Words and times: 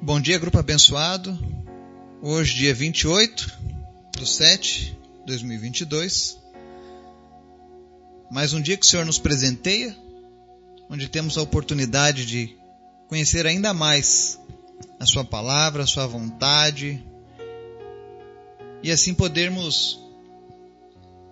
Bom 0.00 0.20
dia, 0.20 0.38
grupo 0.38 0.56
abençoado. 0.56 1.36
Hoje, 2.22 2.54
dia 2.54 2.72
28 2.72 3.58
de 4.16 4.28
7 4.28 4.96
de 5.20 5.26
2022. 5.26 6.38
Mais 8.30 8.52
um 8.52 8.60
dia 8.60 8.76
que 8.76 8.86
o 8.86 8.88
Senhor 8.88 9.04
nos 9.04 9.18
presenteia, 9.18 9.94
onde 10.88 11.08
temos 11.08 11.36
a 11.36 11.42
oportunidade 11.42 12.24
de 12.24 12.56
conhecer 13.08 13.44
ainda 13.44 13.74
mais 13.74 14.38
a 15.00 15.04
Sua 15.04 15.24
palavra, 15.24 15.82
a 15.82 15.86
Sua 15.86 16.06
vontade 16.06 17.04
e 18.84 18.92
assim 18.92 19.12
podermos 19.12 20.00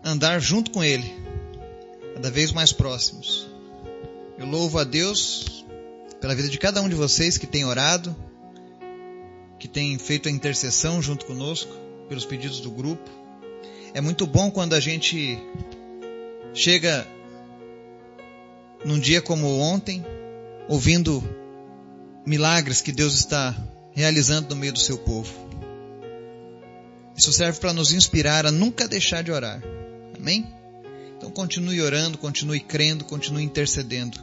andar 0.02 0.40
junto 0.40 0.72
com 0.72 0.82
Ele, 0.82 1.14
cada 2.14 2.32
vez 2.32 2.50
mais 2.50 2.72
próximos. 2.72 3.46
Eu 4.36 4.44
louvo 4.44 4.80
a 4.80 4.84
Deus 4.84 5.64
pela 6.20 6.34
vida 6.34 6.48
de 6.48 6.58
cada 6.58 6.82
um 6.82 6.88
de 6.88 6.96
vocês 6.96 7.38
que 7.38 7.46
tem 7.46 7.64
orado 7.64 8.25
que 9.58 9.68
tem 9.68 9.96
feito 9.98 10.28
a 10.28 10.32
intercessão 10.32 11.00
junto 11.00 11.26
conosco 11.26 11.72
pelos 12.08 12.24
pedidos 12.24 12.60
do 12.60 12.70
grupo. 12.70 13.10
É 13.94 14.00
muito 14.00 14.26
bom 14.26 14.50
quando 14.50 14.74
a 14.74 14.80
gente 14.80 15.38
chega 16.52 17.06
num 18.84 18.98
dia 18.98 19.22
como 19.22 19.58
ontem, 19.58 20.04
ouvindo 20.68 21.22
milagres 22.26 22.80
que 22.80 22.92
Deus 22.92 23.14
está 23.14 23.54
realizando 23.92 24.50
no 24.50 24.56
meio 24.56 24.72
do 24.72 24.78
seu 24.78 24.98
povo. 24.98 25.32
Isso 27.16 27.32
serve 27.32 27.58
para 27.58 27.72
nos 27.72 27.92
inspirar 27.92 28.44
a 28.44 28.52
nunca 28.52 28.86
deixar 28.86 29.22
de 29.22 29.32
orar. 29.32 29.62
Amém? 30.16 30.46
Então 31.16 31.30
continue 31.30 31.80
orando, 31.80 32.18
continue 32.18 32.60
crendo, 32.60 33.04
continue 33.04 33.42
intercedendo. 33.42 34.22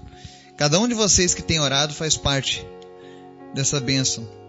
Cada 0.56 0.80
um 0.80 0.88
de 0.88 0.94
vocês 0.94 1.34
que 1.34 1.42
tem 1.42 1.60
orado 1.60 1.94
faz 1.94 2.16
parte 2.16 2.64
dessa 3.56 3.80
bênção 3.80 4.43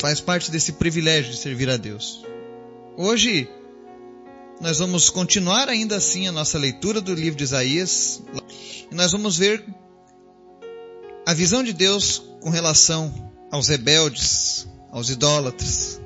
faz 0.00 0.20
parte 0.20 0.50
desse 0.50 0.72
privilégio 0.72 1.32
de 1.32 1.36
servir 1.36 1.68
a 1.68 1.76
Deus. 1.76 2.24
Hoje, 2.96 3.48
nós 4.60 4.78
vamos 4.78 5.10
continuar 5.10 5.68
ainda 5.68 5.96
assim 5.96 6.26
a 6.26 6.32
nossa 6.32 6.58
leitura 6.58 7.00
do 7.00 7.14
livro 7.14 7.36
de 7.36 7.44
Isaías 7.44 8.22
e 8.90 8.94
nós 8.94 9.12
vamos 9.12 9.36
ver 9.38 9.64
a 11.26 11.34
visão 11.34 11.62
de 11.62 11.72
Deus 11.72 12.22
com 12.40 12.50
relação 12.50 13.12
aos 13.50 13.68
rebeldes, 13.68 14.66
aos 14.90 15.10
idólatras. 15.10 16.00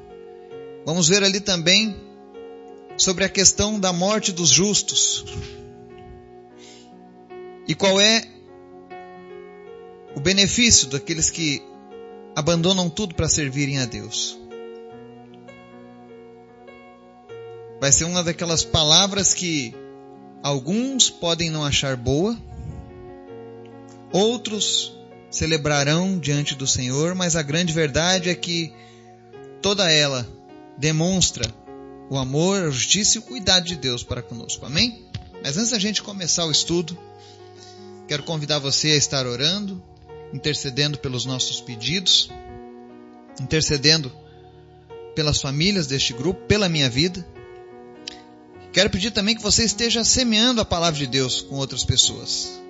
Vamos 0.84 1.08
ver 1.08 1.22
ali 1.22 1.40
também 1.40 1.96
sobre 2.96 3.24
a 3.24 3.28
questão 3.28 3.78
da 3.78 3.92
morte 3.92 4.32
dos 4.32 4.48
justos 4.48 5.24
e 7.66 7.74
qual 7.74 8.00
é 8.00 8.26
o 10.14 10.20
benefício 10.20 10.88
daqueles 10.88 11.30
que 11.30 11.62
abandonam 12.34 12.88
tudo 12.88 13.14
para 13.14 13.28
servirem 13.28 13.78
a 13.78 13.86
Deus. 13.86 14.38
Vai 17.80 17.90
ser 17.90 18.04
uma 18.04 18.22
daquelas 18.22 18.64
palavras 18.64 19.34
que 19.34 19.74
alguns 20.42 21.10
podem 21.10 21.50
não 21.50 21.64
achar 21.64 21.96
boa, 21.96 22.38
outros 24.12 24.92
celebrarão 25.30 26.18
diante 26.18 26.54
do 26.54 26.66
Senhor, 26.66 27.14
mas 27.14 27.34
a 27.34 27.42
grande 27.42 27.72
verdade 27.72 28.28
é 28.28 28.34
que 28.34 28.72
toda 29.60 29.90
ela 29.90 30.28
demonstra 30.78 31.44
o 32.10 32.18
amor, 32.18 32.66
a 32.66 32.70
justiça 32.70 33.16
e 33.16 33.20
o 33.20 33.22
cuidado 33.22 33.64
de 33.64 33.76
Deus 33.76 34.02
para 34.02 34.22
conosco. 34.22 34.66
Amém? 34.66 35.06
Mas 35.42 35.56
antes 35.56 35.70
da 35.70 35.78
gente 35.78 36.02
começar 36.02 36.44
o 36.44 36.50
estudo, 36.50 36.96
quero 38.06 38.22
convidar 38.22 38.58
você 38.58 38.88
a 38.92 38.96
estar 38.96 39.26
orando, 39.26 39.82
intercedendo 40.32 40.98
pelos 40.98 41.24
nossos 41.24 41.60
pedidos, 41.60 42.30
intercedendo 43.40 44.10
pelas 45.14 45.40
famílias 45.40 45.86
deste 45.86 46.12
grupo, 46.12 46.46
pela 46.46 46.68
minha 46.68 46.88
vida. 46.88 47.26
Quero 48.72 48.88
pedir 48.88 49.10
também 49.10 49.34
que 49.34 49.42
você 49.42 49.64
esteja 49.64 50.02
semeando 50.02 50.60
a 50.60 50.64
palavra 50.64 50.98
de 50.98 51.06
Deus 51.06 51.42
com 51.42 51.56
outras 51.56 51.84
pessoas. 51.84 52.60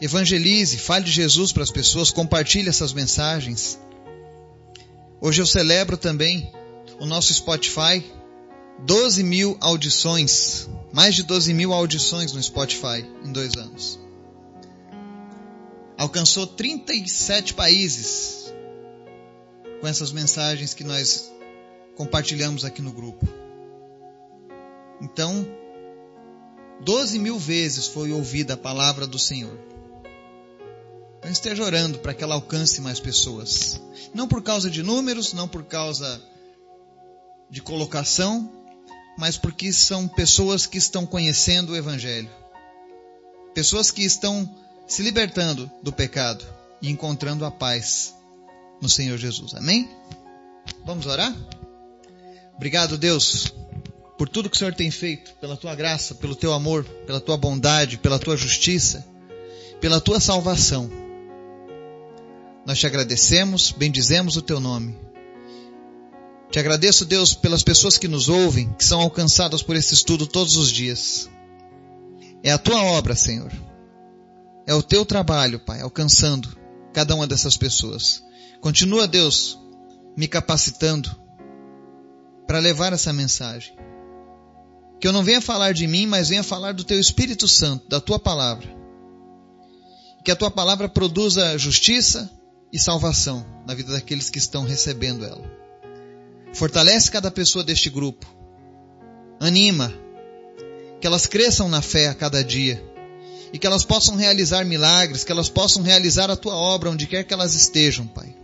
Evangelize, 0.00 0.76
fale 0.76 1.04
de 1.04 1.12
Jesus 1.12 1.52
para 1.52 1.62
as 1.62 1.70
pessoas, 1.70 2.10
compartilhe 2.10 2.68
essas 2.68 2.92
mensagens. 2.92 3.78
Hoje 5.20 5.40
eu 5.40 5.46
celebro 5.46 5.96
também 5.96 6.52
o 6.98 7.06
nosso 7.06 7.32
Spotify, 7.32 8.04
12 8.80 9.22
mil 9.22 9.56
audições, 9.60 10.68
mais 10.92 11.14
de 11.14 11.22
12 11.22 11.54
mil 11.54 11.72
audições 11.72 12.32
no 12.32 12.42
Spotify 12.42 13.06
em 13.24 13.32
dois 13.32 13.54
anos 13.56 14.03
alcançou 15.96 16.46
37 16.46 17.54
países 17.54 18.52
com 19.80 19.86
essas 19.86 20.12
mensagens 20.12 20.74
que 20.74 20.84
nós 20.84 21.32
compartilhamos 21.96 22.64
aqui 22.64 22.82
no 22.82 22.92
grupo. 22.92 23.26
Então, 25.00 25.46
12 26.80 27.18
mil 27.18 27.38
vezes 27.38 27.86
foi 27.86 28.12
ouvida 28.12 28.54
a 28.54 28.56
palavra 28.56 29.06
do 29.06 29.18
Senhor. 29.18 29.58
Então 31.18 31.30
esteja 31.30 31.62
orando 31.62 31.98
para 31.98 32.12
que 32.12 32.22
ela 32.22 32.34
alcance 32.34 32.80
mais 32.80 33.00
pessoas. 33.00 33.80
Não 34.12 34.28
por 34.28 34.42
causa 34.42 34.70
de 34.70 34.82
números, 34.82 35.32
não 35.32 35.48
por 35.48 35.64
causa 35.64 36.22
de 37.48 37.62
colocação, 37.62 38.50
mas 39.16 39.36
porque 39.38 39.72
são 39.72 40.06
pessoas 40.06 40.66
que 40.66 40.76
estão 40.76 41.06
conhecendo 41.06 41.72
o 41.72 41.76
Evangelho. 41.76 42.30
Pessoas 43.54 43.90
que 43.90 44.02
estão 44.02 44.63
se 44.86 45.02
libertando 45.02 45.70
do 45.82 45.92
pecado 45.92 46.44
e 46.80 46.90
encontrando 46.90 47.44
a 47.44 47.50
paz 47.50 48.14
no 48.80 48.88
Senhor 48.88 49.18
Jesus. 49.18 49.54
Amém? 49.54 49.88
Vamos 50.84 51.06
orar? 51.06 51.34
Obrigado, 52.54 52.96
Deus, 52.96 53.52
por 54.16 54.28
tudo 54.28 54.48
que 54.48 54.56
o 54.56 54.58
Senhor 54.58 54.74
tem 54.74 54.90
feito, 54.90 55.34
pela 55.40 55.56
tua 55.56 55.74
graça, 55.74 56.14
pelo 56.14 56.36
teu 56.36 56.52
amor, 56.52 56.84
pela 57.06 57.20
tua 57.20 57.36
bondade, 57.36 57.98
pela 57.98 58.18
tua 58.18 58.36
justiça, 58.36 59.04
pela 59.80 60.00
tua 60.00 60.20
salvação. 60.20 60.90
Nós 62.66 62.78
te 62.78 62.86
agradecemos, 62.86 63.72
bendizemos 63.72 64.36
o 64.36 64.42
teu 64.42 64.60
nome. 64.60 64.96
Te 66.50 66.58
agradeço, 66.58 67.04
Deus, 67.04 67.34
pelas 67.34 67.62
pessoas 67.62 67.98
que 67.98 68.06
nos 68.06 68.28
ouvem, 68.28 68.72
que 68.74 68.84
são 68.84 69.00
alcançadas 69.00 69.62
por 69.62 69.74
esse 69.74 69.92
estudo 69.92 70.26
todos 70.26 70.56
os 70.56 70.70
dias. 70.70 71.28
É 72.42 72.52
a 72.52 72.58
tua 72.58 72.82
obra, 72.84 73.16
Senhor. 73.16 73.50
É 74.66 74.74
o 74.74 74.82
teu 74.82 75.04
trabalho, 75.04 75.60
Pai, 75.60 75.80
alcançando 75.80 76.56
cada 76.92 77.14
uma 77.14 77.26
dessas 77.26 77.56
pessoas. 77.56 78.22
Continua, 78.60 79.06
Deus, 79.06 79.58
me 80.16 80.26
capacitando 80.26 81.14
para 82.46 82.58
levar 82.58 82.92
essa 82.92 83.12
mensagem. 83.12 83.76
Que 84.98 85.06
eu 85.06 85.12
não 85.12 85.22
venha 85.22 85.40
falar 85.40 85.72
de 85.72 85.86
mim, 85.86 86.06
mas 86.06 86.30
venha 86.30 86.42
falar 86.42 86.72
do 86.72 86.84
teu 86.84 86.98
Espírito 86.98 87.46
Santo, 87.46 87.88
da 87.88 88.00
tua 88.00 88.18
palavra. 88.18 88.66
Que 90.24 90.30
a 90.30 90.36
tua 90.36 90.50
palavra 90.50 90.88
produza 90.88 91.58
justiça 91.58 92.30
e 92.72 92.78
salvação 92.78 93.44
na 93.66 93.74
vida 93.74 93.92
daqueles 93.92 94.30
que 94.30 94.38
estão 94.38 94.64
recebendo 94.64 95.26
ela. 95.26 95.44
Fortalece 96.54 97.10
cada 97.10 97.30
pessoa 97.30 97.62
deste 97.62 97.90
grupo. 97.90 98.26
Anima. 99.38 99.92
Que 101.00 101.06
elas 101.06 101.26
cresçam 101.26 101.68
na 101.68 101.82
fé 101.82 102.08
a 102.08 102.14
cada 102.14 102.42
dia 102.42 102.93
e 103.52 103.58
que 103.58 103.66
elas 103.66 103.84
possam 103.84 104.16
realizar 104.16 104.64
milagres, 104.64 105.22
que 105.22 105.30
elas 105.30 105.48
possam 105.48 105.82
realizar 105.82 106.30
a 106.30 106.36
tua 106.36 106.54
obra 106.54 106.90
onde 106.90 107.06
quer 107.06 107.24
que 107.24 107.32
elas 107.32 107.54
estejam, 107.54 108.06
Pai. 108.06 108.34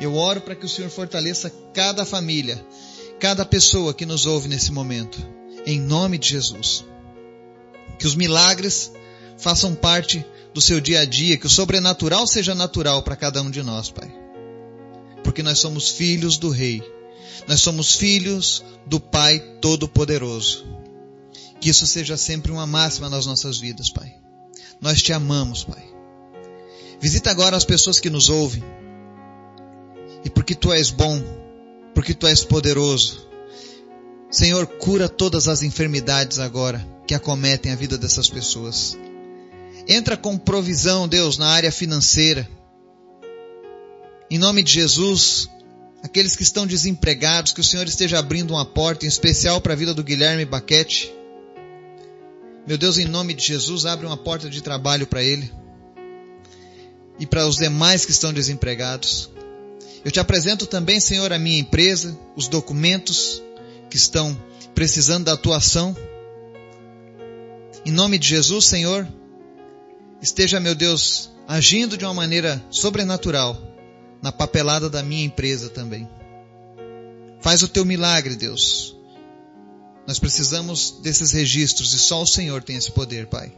Eu 0.00 0.14
oro 0.14 0.40
para 0.40 0.54
que 0.54 0.66
o 0.66 0.68
Senhor 0.68 0.90
fortaleça 0.90 1.52
cada 1.72 2.04
família, 2.04 2.64
cada 3.18 3.44
pessoa 3.44 3.94
que 3.94 4.06
nos 4.06 4.26
ouve 4.26 4.48
nesse 4.48 4.72
momento, 4.72 5.18
em 5.66 5.80
nome 5.80 6.18
de 6.18 6.28
Jesus. 6.28 6.84
Que 7.98 8.06
os 8.06 8.14
milagres 8.14 8.92
façam 9.36 9.74
parte 9.74 10.24
do 10.52 10.60
seu 10.60 10.80
dia 10.80 11.00
a 11.00 11.04
dia, 11.04 11.36
que 11.36 11.46
o 11.46 11.50
sobrenatural 11.50 12.26
seja 12.26 12.54
natural 12.54 13.02
para 13.02 13.16
cada 13.16 13.42
um 13.42 13.50
de 13.50 13.62
nós, 13.62 13.90
Pai. 13.90 14.12
Porque 15.22 15.42
nós 15.42 15.58
somos 15.58 15.88
filhos 15.88 16.38
do 16.38 16.50
Rei, 16.50 16.82
nós 17.48 17.60
somos 17.60 17.96
filhos 17.96 18.62
do 18.86 19.00
Pai 19.00 19.40
Todo-Poderoso. 19.60 20.64
Que 21.60 21.70
isso 21.70 21.86
seja 21.86 22.16
sempre 22.16 22.52
uma 22.52 22.66
máxima 22.66 23.08
nas 23.08 23.26
nossas 23.26 23.58
vidas, 23.58 23.90
Pai. 23.90 24.23
Nós 24.84 25.00
te 25.00 25.14
amamos, 25.14 25.64
Pai. 25.64 25.82
Visita 27.00 27.30
agora 27.30 27.56
as 27.56 27.64
pessoas 27.64 27.98
que 27.98 28.10
nos 28.10 28.28
ouvem. 28.28 28.62
E 30.22 30.28
porque 30.28 30.54
tu 30.54 30.70
és 30.70 30.90
bom, 30.90 31.24
porque 31.94 32.12
tu 32.12 32.26
és 32.26 32.44
poderoso, 32.44 33.26
Senhor, 34.30 34.66
cura 34.66 35.08
todas 35.08 35.48
as 35.48 35.62
enfermidades 35.62 36.38
agora 36.38 36.86
que 37.06 37.14
acometem 37.14 37.72
a 37.72 37.76
vida 37.76 37.96
dessas 37.96 38.28
pessoas. 38.28 38.94
Entra 39.88 40.18
com 40.18 40.36
provisão, 40.36 41.08
Deus, 41.08 41.38
na 41.38 41.46
área 41.46 41.72
financeira. 41.72 42.46
Em 44.30 44.36
nome 44.36 44.62
de 44.62 44.70
Jesus, 44.70 45.48
aqueles 46.02 46.36
que 46.36 46.42
estão 46.42 46.66
desempregados, 46.66 47.52
que 47.52 47.60
o 47.62 47.64
Senhor 47.64 47.86
esteja 47.86 48.18
abrindo 48.18 48.50
uma 48.50 48.66
porta 48.66 49.06
em 49.06 49.08
especial 49.08 49.62
para 49.62 49.72
a 49.72 49.76
vida 49.76 49.94
do 49.94 50.04
Guilherme 50.04 50.44
Baquete. 50.44 51.10
Meu 52.66 52.78
Deus, 52.78 52.96
em 52.96 53.04
nome 53.04 53.34
de 53.34 53.44
Jesus, 53.44 53.84
abre 53.84 54.06
uma 54.06 54.16
porta 54.16 54.48
de 54.48 54.62
trabalho 54.62 55.06
para 55.06 55.22
ele. 55.22 55.52
e 57.16 57.24
para 57.26 57.46
os 57.46 57.56
demais 57.56 58.04
que 58.04 58.10
estão 58.10 58.32
desempregados. 58.32 59.30
Eu 60.04 60.10
te 60.10 60.18
apresento 60.18 60.66
também, 60.66 60.98
Senhor, 60.98 61.32
a 61.32 61.38
minha 61.38 61.60
empresa, 61.60 62.18
os 62.34 62.48
documentos 62.48 63.40
que 63.88 63.96
estão 63.96 64.36
precisando 64.74 65.26
da 65.26 65.34
atuação. 65.34 65.96
Em 67.86 67.92
nome 67.92 68.18
de 68.18 68.26
Jesus, 68.26 68.64
Senhor, 68.66 69.06
esteja, 70.20 70.58
meu 70.58 70.74
Deus, 70.74 71.30
agindo 71.46 71.96
de 71.96 72.04
uma 72.04 72.14
maneira 72.14 72.60
sobrenatural 72.68 73.56
na 74.20 74.32
papelada 74.32 74.90
da 74.90 75.02
minha 75.02 75.24
empresa 75.24 75.68
também. 75.68 76.08
Faz 77.40 77.62
o 77.62 77.68
teu 77.68 77.84
milagre, 77.84 78.34
Deus. 78.34 78.96
Nós 80.06 80.18
precisamos 80.18 80.98
desses 81.02 81.32
registros 81.32 81.94
e 81.94 81.98
só 81.98 82.22
o 82.22 82.26
Senhor 82.26 82.62
tem 82.62 82.76
esse 82.76 82.90
poder, 82.90 83.26
Pai. 83.26 83.52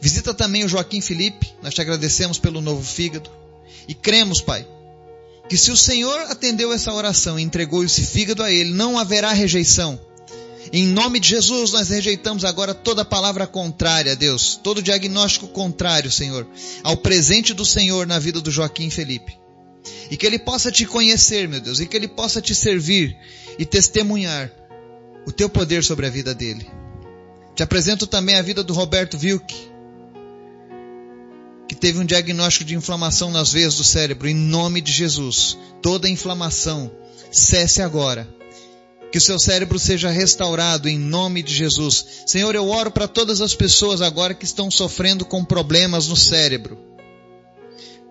Visita 0.00 0.34
também 0.34 0.64
o 0.64 0.68
Joaquim 0.68 1.00
Felipe, 1.00 1.52
nós 1.62 1.74
te 1.74 1.80
agradecemos 1.80 2.38
pelo 2.38 2.60
novo 2.60 2.82
fígado 2.82 3.30
e 3.88 3.94
cremos, 3.94 4.40
Pai, 4.40 4.66
que 5.48 5.56
se 5.56 5.70
o 5.70 5.76
Senhor 5.76 6.18
atendeu 6.22 6.72
essa 6.72 6.92
oração 6.92 7.38
e 7.38 7.42
entregou 7.42 7.84
esse 7.84 8.02
fígado 8.02 8.42
a 8.42 8.50
ele, 8.50 8.70
não 8.70 8.98
haverá 8.98 9.32
rejeição. 9.32 9.98
Em 10.72 10.84
nome 10.84 11.20
de 11.20 11.28
Jesus, 11.28 11.72
nós 11.72 11.88
rejeitamos 11.88 12.44
agora 12.44 12.74
toda 12.74 13.04
palavra 13.04 13.46
contrária, 13.46 14.16
Deus, 14.16 14.58
todo 14.62 14.82
diagnóstico 14.82 15.46
contrário, 15.46 16.10
Senhor, 16.10 16.46
ao 16.82 16.96
presente 16.96 17.54
do 17.54 17.64
Senhor 17.64 18.06
na 18.06 18.18
vida 18.18 18.40
do 18.40 18.50
Joaquim 18.50 18.90
Felipe. 18.90 19.38
E 20.10 20.16
que 20.16 20.26
ele 20.26 20.38
possa 20.38 20.72
te 20.72 20.84
conhecer, 20.84 21.46
meu 21.46 21.60
Deus, 21.60 21.78
e 21.78 21.86
que 21.86 21.96
ele 21.96 22.08
possa 22.08 22.42
te 22.42 22.54
servir 22.54 23.16
e 23.58 23.64
testemunhar 23.64 24.50
o 25.26 25.32
teu 25.32 25.48
poder 25.48 25.82
sobre 25.82 26.06
a 26.06 26.10
vida 26.10 26.34
dele. 26.34 26.70
Te 27.54 27.62
apresento 27.62 28.06
também 28.06 28.36
a 28.36 28.42
vida 28.42 28.62
do 28.62 28.72
Roberto 28.72 29.18
Vilk, 29.18 29.54
que 31.68 31.74
teve 31.74 31.98
um 31.98 32.04
diagnóstico 32.04 32.64
de 32.64 32.76
inflamação 32.76 33.30
nas 33.30 33.52
veias 33.52 33.76
do 33.76 33.84
cérebro, 33.84 34.28
em 34.28 34.34
nome 34.34 34.80
de 34.80 34.92
Jesus. 34.92 35.58
Toda 35.82 36.08
inflamação 36.08 36.90
cesse 37.32 37.82
agora. 37.82 38.28
Que 39.10 39.18
o 39.18 39.20
seu 39.20 39.38
cérebro 39.38 39.78
seja 39.78 40.10
restaurado 40.10 40.88
em 40.88 40.98
nome 40.98 41.42
de 41.42 41.54
Jesus. 41.54 42.24
Senhor, 42.26 42.54
eu 42.54 42.68
oro 42.68 42.90
para 42.90 43.08
todas 43.08 43.40
as 43.40 43.54
pessoas 43.54 44.02
agora 44.02 44.34
que 44.34 44.44
estão 44.44 44.70
sofrendo 44.70 45.24
com 45.24 45.44
problemas 45.44 46.08
no 46.08 46.16
cérebro. 46.16 46.78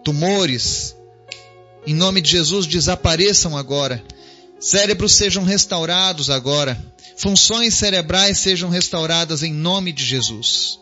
Tumores, 0.03 0.95
em 1.85 1.93
nome 1.93 2.21
de 2.21 2.31
Jesus, 2.31 2.65
desapareçam 2.65 3.55
agora. 3.55 4.03
Cérebros 4.59 5.13
sejam 5.13 5.43
restaurados 5.43 6.29
agora. 6.29 6.77
Funções 7.17 7.73
cerebrais 7.75 8.37
sejam 8.37 8.69
restauradas 8.69 9.41
em 9.41 9.53
nome 9.53 9.91
de 9.91 10.03
Jesus. 10.03 10.79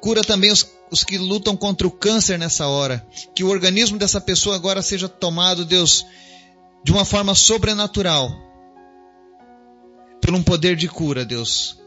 Cura 0.00 0.22
também 0.22 0.50
os, 0.50 0.66
os 0.90 1.04
que 1.04 1.18
lutam 1.18 1.56
contra 1.56 1.86
o 1.86 1.90
câncer 1.90 2.38
nessa 2.38 2.66
hora. 2.66 3.06
Que 3.34 3.44
o 3.44 3.48
organismo 3.48 3.98
dessa 3.98 4.20
pessoa 4.20 4.56
agora 4.56 4.80
seja 4.80 5.08
tomado, 5.08 5.64
Deus, 5.64 6.06
de 6.82 6.90
uma 6.90 7.04
forma 7.04 7.34
sobrenatural. 7.34 8.30
Por 10.22 10.34
um 10.34 10.42
poder 10.42 10.76
de 10.76 10.88
cura, 10.88 11.24
Deus. 11.24 11.78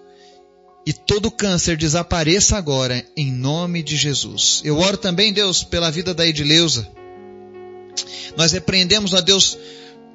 E 0.86 0.94
todo 0.94 1.31
câncer 1.31 1.78
desapareça 1.78 2.58
agora, 2.58 3.04
em 3.16 3.31
nome 3.31 3.81
de 3.81 3.96
Jesus. 3.96 4.62
Eu 4.64 4.78
oro 4.78 4.98
também, 4.98 5.31
Deus, 5.31 5.64
pela 5.64 5.90
vida 5.90 6.14
da 6.14 6.28
Edileuza. 6.28 6.88
Nós 8.36 8.52
repreendemos, 8.52 9.14
a 9.16 9.22
Deus, 9.22 9.58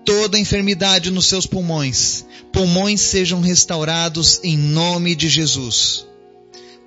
toda 0.08 0.38
enfermidade 0.38 1.10
nos 1.10 1.26
seus 1.26 1.46
pulmões. 1.46 2.24
Pulmões 2.52 3.00
sejam 3.00 3.40
restaurados 3.40 4.40
em 4.42 4.56
nome 4.56 5.14
de 5.14 5.28
Jesus 5.28 6.08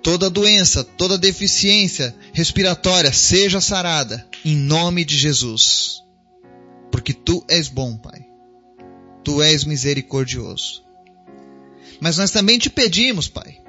toda 0.02 0.30
doença, 0.30 0.84
toda 0.84 1.18
deficiência 1.18 2.16
respiratória 2.34 3.14
seja 3.14 3.62
sarada 3.62 4.28
em 4.44 4.56
nome 4.56 5.06
de 5.06 5.18
Jesus. 5.18 6.02
Porque 6.92 7.14
tu 7.14 7.44
és 7.48 7.68
bom, 7.68 7.96
Pai. 7.98 8.26
Tu 9.24 9.42
és 9.42 9.64
misericordioso. 9.64 10.84
Mas 12.00 12.18
nós 12.18 12.32
também 12.32 12.58
te 12.58 12.70
pedimos, 12.70 13.28
Pai. 13.28 13.60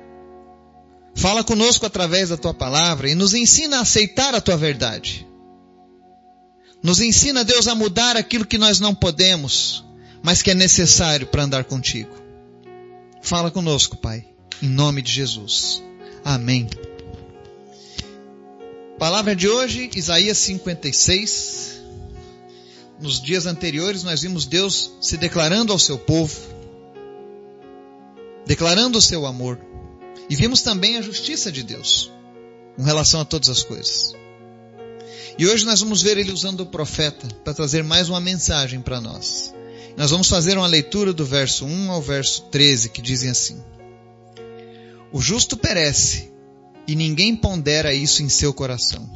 Fala 1.14 1.44
conosco 1.44 1.84
através 1.84 2.30
da 2.30 2.38
tua 2.38 2.54
palavra 2.54 3.08
e 3.08 3.14
nos 3.14 3.34
ensina 3.34 3.78
a 3.78 3.82
aceitar 3.82 4.34
a 4.34 4.40
tua 4.40 4.56
verdade. 4.56 5.26
Nos 6.82 7.00
ensina, 7.00 7.44
Deus, 7.44 7.68
a 7.68 7.74
mudar 7.74 8.16
aquilo 8.16 8.44
que 8.44 8.58
nós 8.58 8.80
não 8.80 8.94
podemos, 8.94 9.84
mas 10.22 10.42
que 10.42 10.50
é 10.50 10.54
necessário 10.54 11.26
para 11.26 11.44
andar 11.44 11.64
contigo. 11.64 12.10
Fala 13.22 13.50
conosco, 13.50 13.96
Pai, 13.96 14.26
em 14.60 14.68
nome 14.68 15.00
de 15.00 15.12
Jesus. 15.12 15.82
Amém. 16.24 16.68
Palavra 18.98 19.34
de 19.34 19.48
hoje, 19.48 19.90
Isaías 19.94 20.38
56. 20.38 21.82
Nos 23.00 23.20
dias 23.20 23.46
anteriores 23.46 24.04
nós 24.04 24.22
vimos 24.22 24.46
Deus 24.46 24.92
se 25.00 25.16
declarando 25.16 25.72
ao 25.72 25.78
seu 25.78 25.98
povo, 25.98 26.40
declarando 28.46 28.98
o 28.98 29.02
seu 29.02 29.26
amor. 29.26 29.58
E 30.30 30.36
vimos 30.36 30.62
também 30.62 30.96
a 30.96 31.02
justiça 31.02 31.50
de 31.50 31.62
Deus 31.62 32.10
com 32.76 32.82
relação 32.82 33.20
a 33.20 33.24
todas 33.24 33.48
as 33.48 33.62
coisas. 33.62 34.14
E 35.38 35.46
hoje 35.46 35.64
nós 35.64 35.80
vamos 35.80 36.02
ver 36.02 36.18
ele 36.18 36.32
usando 36.32 36.60
o 36.60 36.66
profeta 36.66 37.26
para 37.42 37.54
trazer 37.54 37.82
mais 37.82 38.08
uma 38.08 38.20
mensagem 38.20 38.80
para 38.80 39.00
nós. 39.00 39.54
Nós 39.96 40.10
vamos 40.10 40.28
fazer 40.28 40.56
uma 40.56 40.66
leitura 40.66 41.12
do 41.12 41.24
verso 41.24 41.64
1 41.64 41.90
ao 41.90 42.02
verso 42.02 42.42
13, 42.50 42.90
que 42.90 43.02
dizem 43.02 43.30
assim: 43.30 43.62
o 45.12 45.20
justo 45.20 45.58
perece, 45.58 46.32
e 46.88 46.96
ninguém 46.96 47.36
pondera 47.36 47.92
isso 47.92 48.22
em 48.22 48.28
seu 48.30 48.52
coração. 48.54 49.08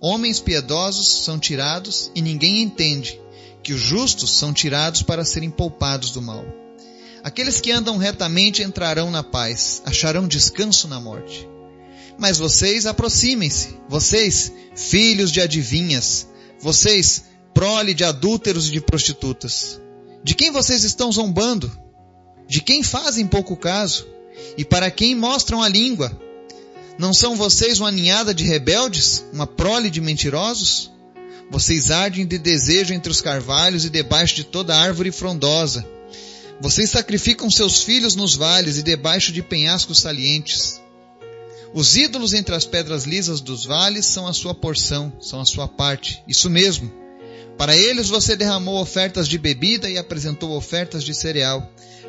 Homens 0.00 0.40
piedosos 0.40 1.24
são 1.24 1.38
tirados, 1.38 2.10
e 2.14 2.22
ninguém 2.22 2.62
entende 2.62 3.20
que 3.62 3.74
os 3.74 3.80
justos 3.80 4.30
são 4.32 4.52
tirados 4.52 5.02
para 5.02 5.24
serem 5.24 5.50
poupados 5.50 6.10
do 6.10 6.22
mal. 6.22 6.44
Aqueles 7.22 7.60
que 7.60 7.70
andam 7.70 7.98
retamente 7.98 8.62
entrarão 8.62 9.10
na 9.10 9.22
paz, 9.22 9.82
acharão 9.84 10.26
descanso 10.26 10.88
na 10.88 10.98
morte. 10.98 11.46
Mas 12.18 12.38
vocês 12.38 12.86
aproximem-se, 12.86 13.76
vocês, 13.88 14.52
filhos 14.74 15.32
de 15.32 15.40
adivinhas, 15.40 16.28
vocês, 16.60 17.24
prole 17.52 17.94
de 17.94 18.04
adúlteros 18.04 18.68
e 18.68 18.72
de 18.72 18.80
prostitutas. 18.80 19.80
De 20.22 20.34
quem 20.34 20.50
vocês 20.50 20.84
estão 20.84 21.10
zombando? 21.10 21.70
De 22.48 22.60
quem 22.60 22.82
fazem 22.82 23.26
pouco 23.26 23.56
caso? 23.56 24.12
e 24.56 24.64
para 24.64 24.90
quem 24.90 25.14
mostram 25.14 25.62
a 25.62 25.68
língua. 25.68 26.16
Não 26.98 27.14
são 27.14 27.36
vocês 27.36 27.80
uma 27.80 27.90
ninhada 27.90 28.34
de 28.34 28.44
rebeldes, 28.44 29.24
uma 29.32 29.46
prole 29.46 29.90
de 29.90 30.00
mentirosos? 30.00 30.90
Vocês 31.50 31.90
ardem 31.90 32.26
de 32.26 32.38
desejo 32.38 32.94
entre 32.94 33.10
os 33.10 33.20
carvalhos 33.20 33.84
e 33.84 33.90
debaixo 33.90 34.34
de 34.34 34.44
toda 34.44 34.76
árvore 34.76 35.10
frondosa. 35.10 35.86
Vocês 36.60 36.90
sacrificam 36.90 37.50
seus 37.50 37.82
filhos 37.82 38.14
nos 38.14 38.36
vales 38.36 38.78
e 38.78 38.82
debaixo 38.82 39.32
de 39.32 39.42
penhascos 39.42 40.00
salientes. 40.00 40.80
Os 41.74 41.96
ídolos 41.96 42.34
entre 42.34 42.54
as 42.54 42.66
pedras 42.66 43.04
lisas 43.04 43.40
dos 43.40 43.64
vales 43.64 44.04
são 44.04 44.26
a 44.26 44.34
sua 44.34 44.54
porção, 44.54 45.12
são 45.20 45.40
a 45.40 45.46
sua 45.46 45.66
parte. 45.66 46.22
Isso 46.28 46.50
mesmo. 46.50 46.92
Para 47.56 47.76
eles 47.76 48.08
você 48.08 48.36
derramou 48.36 48.80
ofertas 48.80 49.26
de 49.26 49.38
bebida 49.38 49.88
e 49.88 49.96
apresentou 49.96 50.56
ofertas 50.56 51.02
de 51.02 51.14
cereal. 51.14 51.66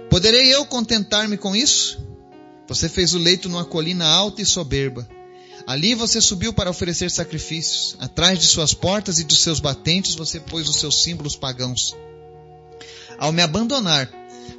Poderei 0.09 0.53
eu 0.53 0.65
contentar-me 0.65 1.37
com 1.37 1.55
isso? 1.55 1.97
Você 2.67 2.89
fez 2.89 3.13
o 3.13 3.17
leito 3.17 3.47
numa 3.47 3.63
colina 3.63 4.05
alta 4.05 4.41
e 4.41 4.45
soberba. 4.45 5.07
Ali 5.65 5.95
você 5.95 6.19
subiu 6.19 6.51
para 6.51 6.69
oferecer 6.69 7.09
sacrifícios. 7.09 7.95
Atrás 7.99 8.39
de 8.39 8.47
suas 8.47 8.73
portas 8.73 9.19
e 9.19 9.23
dos 9.23 9.39
seus 9.39 9.61
batentes 9.61 10.15
você 10.15 10.39
pôs 10.39 10.67
os 10.67 10.77
seus 10.77 11.01
símbolos 11.01 11.37
pagãos. 11.37 11.95
Ao 13.17 13.31
me 13.31 13.41
abandonar, 13.41 14.11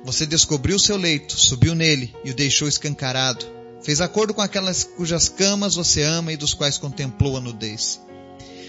você 0.02 0.25
descobriu 0.25 0.78
seu 0.78 0.96
leito, 0.96 1.38
subiu 1.38 1.75
nele 1.75 2.14
e 2.25 2.30
o 2.30 2.34
deixou 2.34 2.68
escancarado. 2.68 3.44
Fez 3.84 4.00
acordo 4.00 4.32
com 4.32 4.40
aquelas 4.40 4.82
cujas 4.82 5.28
camas 5.28 5.74
você 5.74 6.02
ama 6.02 6.32
e 6.32 6.38
dos 6.38 6.54
quais 6.54 6.78
contemplou 6.78 7.36
a 7.36 7.40
nudez. 7.40 8.00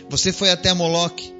Você 0.09 0.33
foi 0.33 0.51
até 0.51 0.73
Moloque 0.73 1.33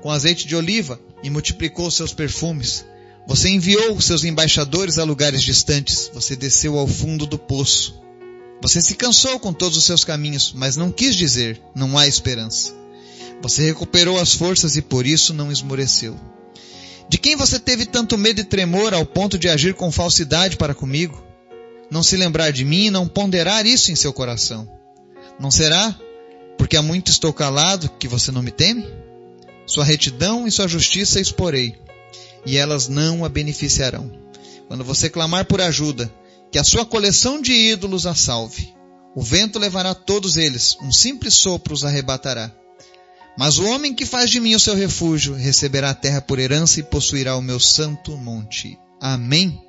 com 0.00 0.10
azeite 0.10 0.46
de 0.46 0.56
oliva 0.56 0.98
e 1.22 1.28
multiplicou 1.28 1.90
seus 1.90 2.14
perfumes. 2.14 2.86
Você 3.26 3.50
enviou 3.50 4.00
seus 4.00 4.24
embaixadores 4.24 4.96
a 4.96 5.04
lugares 5.04 5.42
distantes. 5.42 6.10
Você 6.14 6.34
desceu 6.34 6.78
ao 6.78 6.86
fundo 6.86 7.26
do 7.26 7.38
poço. 7.38 8.00
Você 8.62 8.80
se 8.80 8.94
cansou 8.94 9.38
com 9.38 9.52
todos 9.52 9.76
os 9.76 9.84
seus 9.84 10.04
caminhos, 10.04 10.54
mas 10.56 10.76
não 10.76 10.90
quis 10.90 11.14
dizer: 11.14 11.60
não 11.74 11.98
há 11.98 12.06
esperança. 12.06 12.72
Você 13.42 13.62
recuperou 13.62 14.18
as 14.18 14.32
forças 14.32 14.74
e 14.74 14.80
por 14.80 15.06
isso 15.06 15.34
não 15.34 15.52
esmoreceu. 15.52 16.18
De 17.10 17.18
quem 17.18 17.36
você 17.36 17.58
teve 17.58 17.84
tanto 17.84 18.16
medo 18.16 18.40
e 18.40 18.44
tremor 18.44 18.94
ao 18.94 19.04
ponto 19.04 19.38
de 19.38 19.50
agir 19.50 19.74
com 19.74 19.92
falsidade 19.92 20.56
para 20.56 20.74
comigo? 20.74 21.27
Não 21.90 22.02
se 22.02 22.16
lembrar 22.16 22.50
de 22.50 22.64
mim 22.64 22.86
e 22.86 22.90
não 22.90 23.08
ponderar 23.08 23.66
isso 23.66 23.90
em 23.90 23.96
seu 23.96 24.12
coração. 24.12 24.68
Não 25.40 25.50
será, 25.50 25.94
porque 26.56 26.76
há 26.76 26.82
muito 26.82 27.10
estou 27.10 27.32
calado, 27.32 27.88
que 27.98 28.08
você 28.08 28.30
não 28.30 28.42
me 28.42 28.50
teme? 28.50 28.86
Sua 29.66 29.84
retidão 29.84 30.46
e 30.46 30.50
sua 30.50 30.68
justiça 30.68 31.20
exporei 31.20 31.78
e 32.44 32.56
elas 32.56 32.88
não 32.88 33.24
a 33.24 33.28
beneficiarão. 33.28 34.10
Quando 34.66 34.84
você 34.84 35.08
clamar 35.08 35.44
por 35.44 35.60
ajuda, 35.60 36.12
que 36.50 36.58
a 36.58 36.64
sua 36.64 36.84
coleção 36.84 37.40
de 37.40 37.52
ídolos 37.52 38.06
a 38.06 38.14
salve. 38.14 38.74
O 39.14 39.22
vento 39.22 39.58
levará 39.58 39.94
todos 39.94 40.36
eles, 40.36 40.76
um 40.80 40.92
simples 40.92 41.34
sopro 41.34 41.74
os 41.74 41.84
arrebatará. 41.84 42.50
Mas 43.36 43.58
o 43.58 43.66
homem 43.66 43.94
que 43.94 44.06
faz 44.06 44.30
de 44.30 44.40
mim 44.40 44.54
o 44.54 44.60
seu 44.60 44.74
refúgio 44.74 45.34
receberá 45.34 45.90
a 45.90 45.94
terra 45.94 46.20
por 46.20 46.38
herança 46.38 46.80
e 46.80 46.82
possuirá 46.82 47.36
o 47.36 47.42
meu 47.42 47.60
santo 47.60 48.16
monte. 48.16 48.78
Amém. 49.00 49.67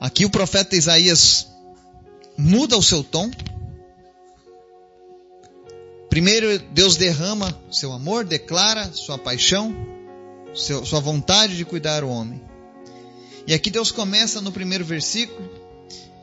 Aqui 0.00 0.24
o 0.24 0.30
profeta 0.30 0.74
Isaías 0.74 1.46
muda 2.34 2.74
o 2.78 2.82
seu 2.82 3.04
tom. 3.04 3.30
Primeiro, 6.08 6.58
Deus 6.72 6.96
derrama 6.96 7.56
seu 7.70 7.92
amor, 7.92 8.24
declara 8.24 8.90
sua 8.94 9.18
paixão, 9.18 9.76
seu, 10.54 10.86
sua 10.86 11.00
vontade 11.00 11.54
de 11.54 11.66
cuidar 11.66 12.02
o 12.02 12.08
homem. 12.08 12.42
E 13.46 13.52
aqui 13.52 13.70
Deus 13.70 13.92
começa 13.92 14.40
no 14.40 14.50
primeiro 14.50 14.86
versículo 14.86 15.50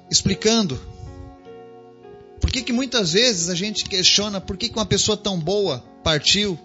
explicando 0.10 0.82
por 2.42 2.50
que, 2.50 2.64
que 2.64 2.74
muitas 2.74 3.14
vezes 3.14 3.50
a 3.50 3.56
gente 3.56 3.86
questiona 3.86 4.42
por 4.42 4.58
que, 4.58 4.70
que 4.70 4.76
uma 4.76 4.86
pessoa 4.86 5.18
tão 5.18 5.40
boa 5.40 5.84
partiu 6.04 6.58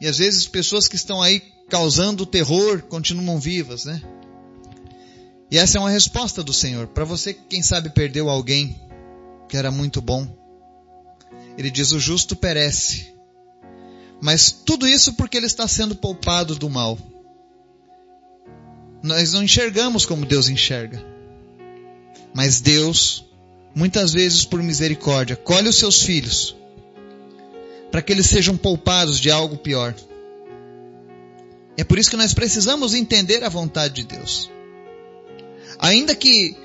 e 0.00 0.06
às 0.06 0.18
vezes 0.18 0.46
pessoas 0.46 0.88
que 0.88 0.96
estão 0.96 1.20
aí 1.20 1.40
causando 1.68 2.24
terror 2.24 2.82
continuam 2.82 3.38
vivas, 3.38 3.84
né? 3.84 4.00
E 5.50 5.56
essa 5.56 5.78
é 5.78 5.80
uma 5.80 5.90
resposta 5.90 6.42
do 6.42 6.52
Senhor. 6.52 6.86
Para 6.88 7.04
você 7.04 7.32
que, 7.32 7.42
quem 7.48 7.62
sabe, 7.62 7.90
perdeu 7.90 8.28
alguém 8.28 8.78
que 9.48 9.56
era 9.56 9.70
muito 9.70 10.00
bom. 10.00 10.26
Ele 11.56 11.70
diz: 11.70 11.92
o 11.92 12.00
justo 12.00 12.36
perece. 12.36 13.14
Mas 14.20 14.50
tudo 14.50 14.86
isso 14.86 15.14
porque 15.14 15.36
ele 15.36 15.46
está 15.46 15.66
sendo 15.66 15.94
poupado 15.94 16.54
do 16.54 16.68
mal. 16.68 16.98
Nós 19.02 19.32
não 19.32 19.42
enxergamos 19.42 20.04
como 20.04 20.26
Deus 20.26 20.48
enxerga. 20.48 21.02
Mas 22.34 22.60
Deus, 22.60 23.24
muitas 23.74 24.12
vezes 24.12 24.44
por 24.44 24.62
misericórdia, 24.62 25.36
colhe 25.36 25.68
os 25.68 25.76
seus 25.76 26.02
filhos 26.02 26.56
para 27.90 28.02
que 28.02 28.12
eles 28.12 28.26
sejam 28.26 28.56
poupados 28.56 29.18
de 29.18 29.30
algo 29.30 29.56
pior. 29.56 29.94
É 31.76 31.84
por 31.84 31.98
isso 31.98 32.10
que 32.10 32.16
nós 32.16 32.34
precisamos 32.34 32.92
entender 32.92 33.42
a 33.44 33.48
vontade 33.48 33.94
de 33.94 34.04
Deus. 34.04 34.50
Ainda 35.78 36.14
que 36.14 36.56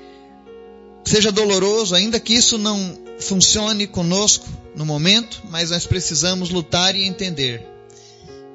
seja 1.04 1.30
doloroso, 1.30 1.94
ainda 1.94 2.18
que 2.18 2.34
isso 2.34 2.58
não 2.58 2.98
funcione 3.20 3.86
conosco 3.86 4.46
no 4.74 4.84
momento, 4.84 5.42
mas 5.50 5.70
nós 5.70 5.86
precisamos 5.86 6.50
lutar 6.50 6.96
e 6.96 7.04
entender 7.04 7.64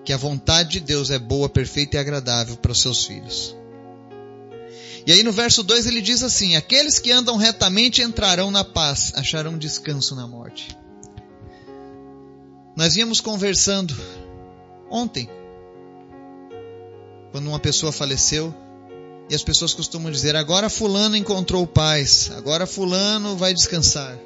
que 0.03 0.11
a 0.11 0.17
vontade 0.17 0.71
de 0.71 0.79
Deus 0.79 1.11
é 1.11 1.19
boa, 1.19 1.47
perfeita 1.47 1.97
e 1.97 1.99
agradável 1.99 2.57
para 2.57 2.71
os 2.71 2.81
seus 2.81 3.05
filhos. 3.05 3.55
E 5.05 5.11
aí 5.11 5.23
no 5.23 5.31
verso 5.31 5.63
2 5.63 5.87
ele 5.87 6.01
diz 6.01 6.23
assim: 6.23 6.55
Aqueles 6.55 6.99
que 6.99 7.11
andam 7.11 7.37
retamente 7.37 8.01
entrarão 8.01 8.51
na 8.51 8.63
paz, 8.63 9.13
acharão 9.15 9.57
descanso 9.57 10.15
na 10.15 10.27
morte. 10.27 10.77
Nós 12.75 12.95
íamos 12.95 13.21
conversando 13.21 13.95
ontem, 14.89 15.29
quando 17.31 17.47
uma 17.47 17.59
pessoa 17.59 17.91
faleceu, 17.91 18.53
e 19.29 19.35
as 19.35 19.43
pessoas 19.43 19.73
costumam 19.73 20.11
dizer: 20.11 20.35
agora 20.35 20.69
Fulano 20.69 21.15
encontrou 21.15 21.65
paz, 21.67 22.31
agora 22.35 22.65
Fulano 22.65 23.37
vai 23.37 23.53
descansar. 23.53 24.17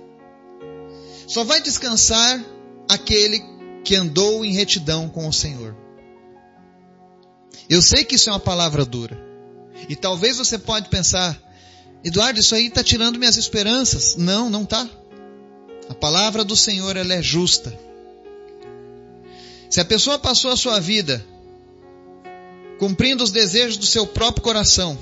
Só 1.27 1.43
vai 1.43 1.61
descansar 1.61 2.43
aquele 2.87 3.43
que 3.83 3.95
andou 3.95 4.45
em 4.45 4.53
retidão 4.53 5.09
com 5.09 5.27
o 5.27 5.33
Senhor. 5.33 5.75
Eu 7.69 7.81
sei 7.81 8.05
que 8.05 8.15
isso 8.15 8.29
é 8.29 8.33
uma 8.33 8.39
palavra 8.39 8.85
dura. 8.85 9.21
E 9.89 9.95
talvez 9.95 10.37
você 10.37 10.57
pode 10.57 10.89
pensar, 10.89 11.37
Eduardo, 12.03 12.39
isso 12.39 12.55
aí 12.55 12.67
está 12.67 12.83
tirando 12.83 13.19
minhas 13.19 13.35
esperanças. 13.35 14.15
Não, 14.15 14.49
não 14.49 14.63
está. 14.63 14.87
A 15.89 15.93
palavra 15.93 16.43
do 16.43 16.55
Senhor 16.55 16.95
ela 16.95 17.13
é 17.13 17.21
justa. 17.21 17.77
Se 19.69 19.81
a 19.81 19.85
pessoa 19.85 20.19
passou 20.19 20.51
a 20.51 20.57
sua 20.57 20.79
vida 20.79 21.25
cumprindo 22.79 23.23
os 23.23 23.31
desejos 23.31 23.77
do 23.77 23.85
seu 23.85 24.05
próprio 24.05 24.43
coração, 24.43 24.97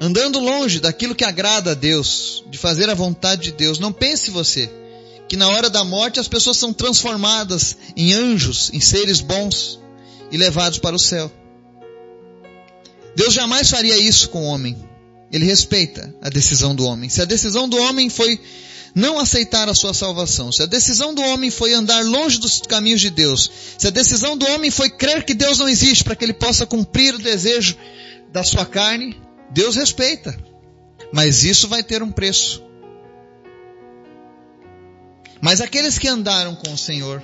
andando 0.00 0.38
longe 0.38 0.80
daquilo 0.80 1.14
que 1.14 1.24
agrada 1.24 1.72
a 1.72 1.74
Deus, 1.74 2.44
de 2.48 2.58
fazer 2.58 2.88
a 2.88 2.94
vontade 2.94 3.42
de 3.42 3.52
Deus. 3.52 3.78
Não 3.78 3.92
pense 3.92 4.30
você 4.30 4.70
que 5.28 5.36
na 5.36 5.48
hora 5.48 5.68
da 5.68 5.84
morte 5.84 6.18
as 6.18 6.28
pessoas 6.28 6.56
são 6.56 6.72
transformadas 6.72 7.76
em 7.96 8.14
anjos, 8.14 8.70
em 8.72 8.80
seres 8.80 9.20
bons 9.20 9.78
e 10.30 10.36
levados 10.36 10.78
para 10.78 10.96
o 10.96 10.98
céu. 10.98 11.30
Deus 13.14 13.34
jamais 13.34 13.68
faria 13.68 13.98
isso 13.98 14.30
com 14.30 14.42
o 14.42 14.46
homem. 14.46 14.76
Ele 15.30 15.44
respeita 15.44 16.14
a 16.22 16.30
decisão 16.30 16.74
do 16.74 16.86
homem. 16.86 17.10
Se 17.10 17.20
a 17.20 17.26
decisão 17.26 17.68
do 17.68 17.76
homem 17.76 18.08
foi 18.08 18.40
não 18.98 19.20
aceitar 19.20 19.68
a 19.68 19.74
sua 19.74 19.94
salvação, 19.94 20.50
se 20.50 20.60
a 20.60 20.66
decisão 20.66 21.14
do 21.14 21.22
homem 21.22 21.52
foi 21.52 21.72
andar 21.72 22.04
longe 22.04 22.36
dos 22.40 22.60
caminhos 22.60 23.00
de 23.00 23.10
Deus, 23.10 23.48
se 23.78 23.86
a 23.86 23.90
decisão 23.90 24.36
do 24.36 24.44
homem 24.48 24.72
foi 24.72 24.90
crer 24.90 25.24
que 25.24 25.34
Deus 25.34 25.60
não 25.60 25.68
existe 25.68 26.02
para 26.02 26.16
que 26.16 26.24
ele 26.24 26.32
possa 26.32 26.66
cumprir 26.66 27.14
o 27.14 27.18
desejo 27.18 27.76
da 28.32 28.42
sua 28.42 28.66
carne, 28.66 29.16
Deus 29.52 29.76
respeita. 29.76 30.36
Mas 31.12 31.44
isso 31.44 31.68
vai 31.68 31.80
ter 31.80 32.02
um 32.02 32.10
preço. 32.10 32.60
Mas 35.40 35.60
aqueles 35.60 35.96
que 35.96 36.08
andaram 36.08 36.56
com 36.56 36.72
o 36.72 36.78
Senhor 36.78 37.22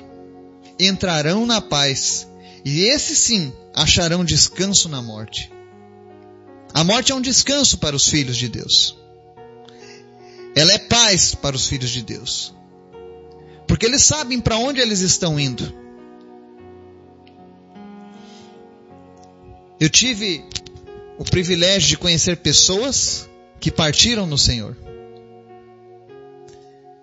entrarão 0.79 1.45
na 1.45 1.61
paz, 1.61 2.29
e 2.65 2.85
esses 2.85 3.19
sim 3.19 3.53
acharão 3.75 4.25
descanso 4.25 4.89
na 4.89 5.03
morte. 5.03 5.51
A 6.73 6.85
morte 6.85 7.11
é 7.11 7.15
um 7.17 7.21
descanso 7.21 7.79
para 7.79 7.97
os 7.97 8.09
filhos 8.09 8.37
de 8.37 8.49
Deus. 8.49 8.97
Ela 10.57 10.73
é 10.73 10.79
paz 10.79 11.35
para 11.35 11.57
os 11.57 11.67
filhos 11.67 11.91
de 11.91 12.03
Deus. 12.03 12.55
Porque 13.67 13.87
eles 13.87 14.05
sabem 14.05 14.41
para 14.41 14.57
onde 14.57 14.81
eles 14.81 15.01
estão 15.01 15.39
indo. 15.39 15.73
Eu 19.81 19.91
tive 19.91 20.45
o 21.19 21.25
privilégio 21.25 21.89
de 21.89 21.97
conhecer 21.99 22.37
pessoas 22.37 23.29
que 23.59 23.71
partiram 23.71 24.27
no 24.27 24.39
Senhor. 24.39 24.77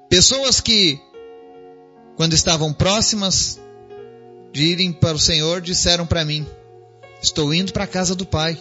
Pessoas 0.10 0.62
que, 0.62 1.00
quando 2.16 2.34
estavam 2.34 2.74
próximas 2.74 3.60
de 4.52 4.64
irem 4.64 4.92
para 4.94 5.16
o 5.16 5.20
Senhor, 5.20 5.62
disseram 5.62 6.06
para 6.06 6.24
mim: 6.24 6.46
Estou 7.22 7.54
indo 7.54 7.74
para 7.74 7.84
a 7.84 7.88
casa 7.88 8.16
do 8.16 8.26
Pai. 8.26 8.58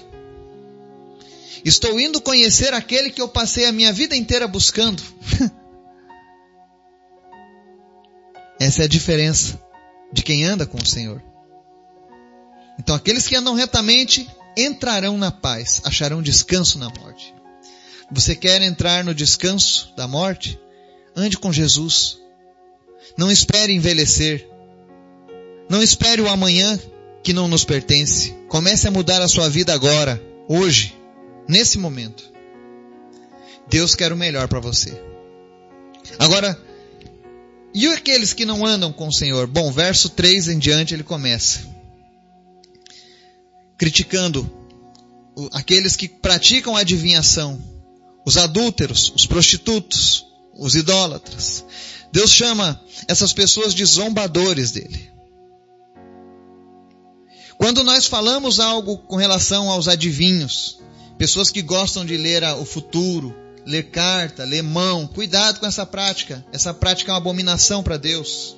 Estou 1.65 1.99
indo 2.01 2.21
conhecer 2.21 2.73
aquele 2.75 3.11
que 3.11 3.21
eu 3.21 3.29
passei 3.29 3.67
a 3.67 3.73
minha 3.73 3.93
vida 3.93 4.17
inteira 4.17 4.49
buscando. 4.49 5.03
Essa 8.59 8.83
é 8.83 8.85
a 8.85 8.89
diferença 8.89 9.61
de 10.13 10.23
quem 10.23 10.45
anda 10.45 10.67
com 10.67 10.79
o 10.79 10.87
Senhor. 10.87 11.23
Então, 12.79 12.95
aqueles 12.95 13.27
que 13.27 13.37
andam 13.37 13.55
retamente 13.55 14.29
entrarão 14.57 15.17
na 15.17 15.31
paz, 15.31 15.81
acharão 15.85 16.23
descanso 16.23 16.79
na 16.79 16.89
morte. 16.89 17.35
Você 18.11 18.35
quer 18.35 18.61
entrar 18.63 19.05
no 19.05 19.15
descanso 19.15 19.93
da 19.97 20.09
morte? 20.09 20.59
Ande 21.15 21.39
com 21.39 21.53
Jesus. 21.53 22.19
Não 23.17 23.31
espere 23.31 23.73
envelhecer. 23.73 24.49
Não 25.69 25.83
espere 25.83 26.21
o 26.21 26.29
amanhã 26.29 26.79
que 27.23 27.33
não 27.33 27.49
nos 27.49 27.65
pertence. 27.65 28.35
Comece 28.49 28.89
a 28.89 28.91
mudar 28.91 29.23
a 29.23 29.29
sua 29.29 29.49
vida 29.49 29.73
agora, 29.73 30.21
hoje 30.49 31.00
nesse 31.51 31.79
momento. 31.79 32.31
Deus 33.69 33.95
quer 33.95 34.13
o 34.13 34.17
melhor 34.17 34.49
para 34.49 34.61
você. 34.61 34.93
Agora, 36.19 36.59
e 37.75 37.87
aqueles 37.87 38.33
que 38.33 38.45
não 38.45 38.65
andam 38.65 38.93
com 38.93 39.09
o 39.09 39.13
Senhor? 39.13 39.47
Bom, 39.47 39.71
verso 39.71 40.09
3 40.09 40.49
em 40.49 40.59
diante 40.59 40.95
ele 40.95 41.05
começa 41.05 41.69
criticando 43.81 44.49
aqueles 45.53 45.97
que 45.97 46.07
praticam 46.07 46.77
adivinhação, 46.77 47.59
os 48.27 48.37
adúlteros, 48.37 49.11
os 49.17 49.25
prostitutos, 49.25 50.27
os 50.55 50.75
idólatras. 50.75 51.65
Deus 52.13 52.31
chama 52.31 52.79
essas 53.09 53.33
pessoas 53.33 53.75
de 53.75 53.83
zombadores 53.87 54.73
dele. 54.73 55.11
Quando 57.57 57.83
nós 57.83 58.05
falamos 58.05 58.61
algo 58.61 58.99
com 58.99 59.17
relação 59.17 59.71
aos 59.71 59.89
adivinhos, 59.89 60.79
Pessoas 61.21 61.51
que 61.51 61.61
gostam 61.61 62.03
de 62.03 62.17
ler 62.17 62.43
o 62.45 62.65
futuro, 62.65 63.37
ler 63.67 63.91
carta, 63.91 64.43
ler 64.43 64.63
mão. 64.63 65.07
Cuidado 65.07 65.61
com 65.61 65.67
essa 65.67 65.85
prática. 65.85 66.43
Essa 66.51 66.73
prática 66.73 67.11
é 67.11 67.13
uma 67.13 67.19
abominação 67.19 67.83
para 67.83 67.99
Deus. 67.99 68.57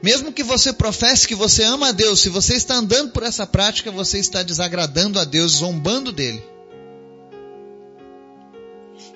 Mesmo 0.00 0.32
que 0.32 0.44
você 0.44 0.72
professe 0.72 1.26
que 1.26 1.34
você 1.34 1.64
ama 1.64 1.88
a 1.88 1.92
Deus, 1.92 2.20
se 2.20 2.28
você 2.28 2.54
está 2.54 2.76
andando 2.76 3.10
por 3.10 3.24
essa 3.24 3.44
prática, 3.44 3.90
você 3.90 4.20
está 4.20 4.44
desagradando 4.44 5.18
a 5.18 5.24
Deus, 5.24 5.50
zombando 5.50 6.12
dele. 6.12 6.40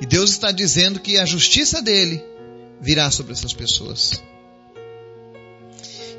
E 0.00 0.06
Deus 0.06 0.30
está 0.30 0.50
dizendo 0.50 0.98
que 0.98 1.16
a 1.16 1.24
justiça 1.24 1.80
dele 1.80 2.24
virá 2.80 3.08
sobre 3.12 3.34
essas 3.34 3.52
pessoas. 3.52 4.20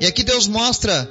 E 0.00 0.06
aqui 0.06 0.24
Deus 0.24 0.48
mostra 0.48 1.06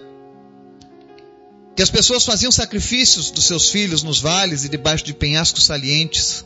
que 1.75 1.81
as 1.81 1.89
pessoas 1.89 2.23
faziam 2.23 2.51
sacrifícios 2.51 3.29
dos 3.29 3.45
seus 3.45 3.69
filhos 3.69 4.01
nos 4.01 4.19
vales 4.19 4.63
e 4.63 4.69
debaixo 4.69 5.03
de 5.03 5.13
penhascos 5.13 5.65
salientes. 5.65 6.45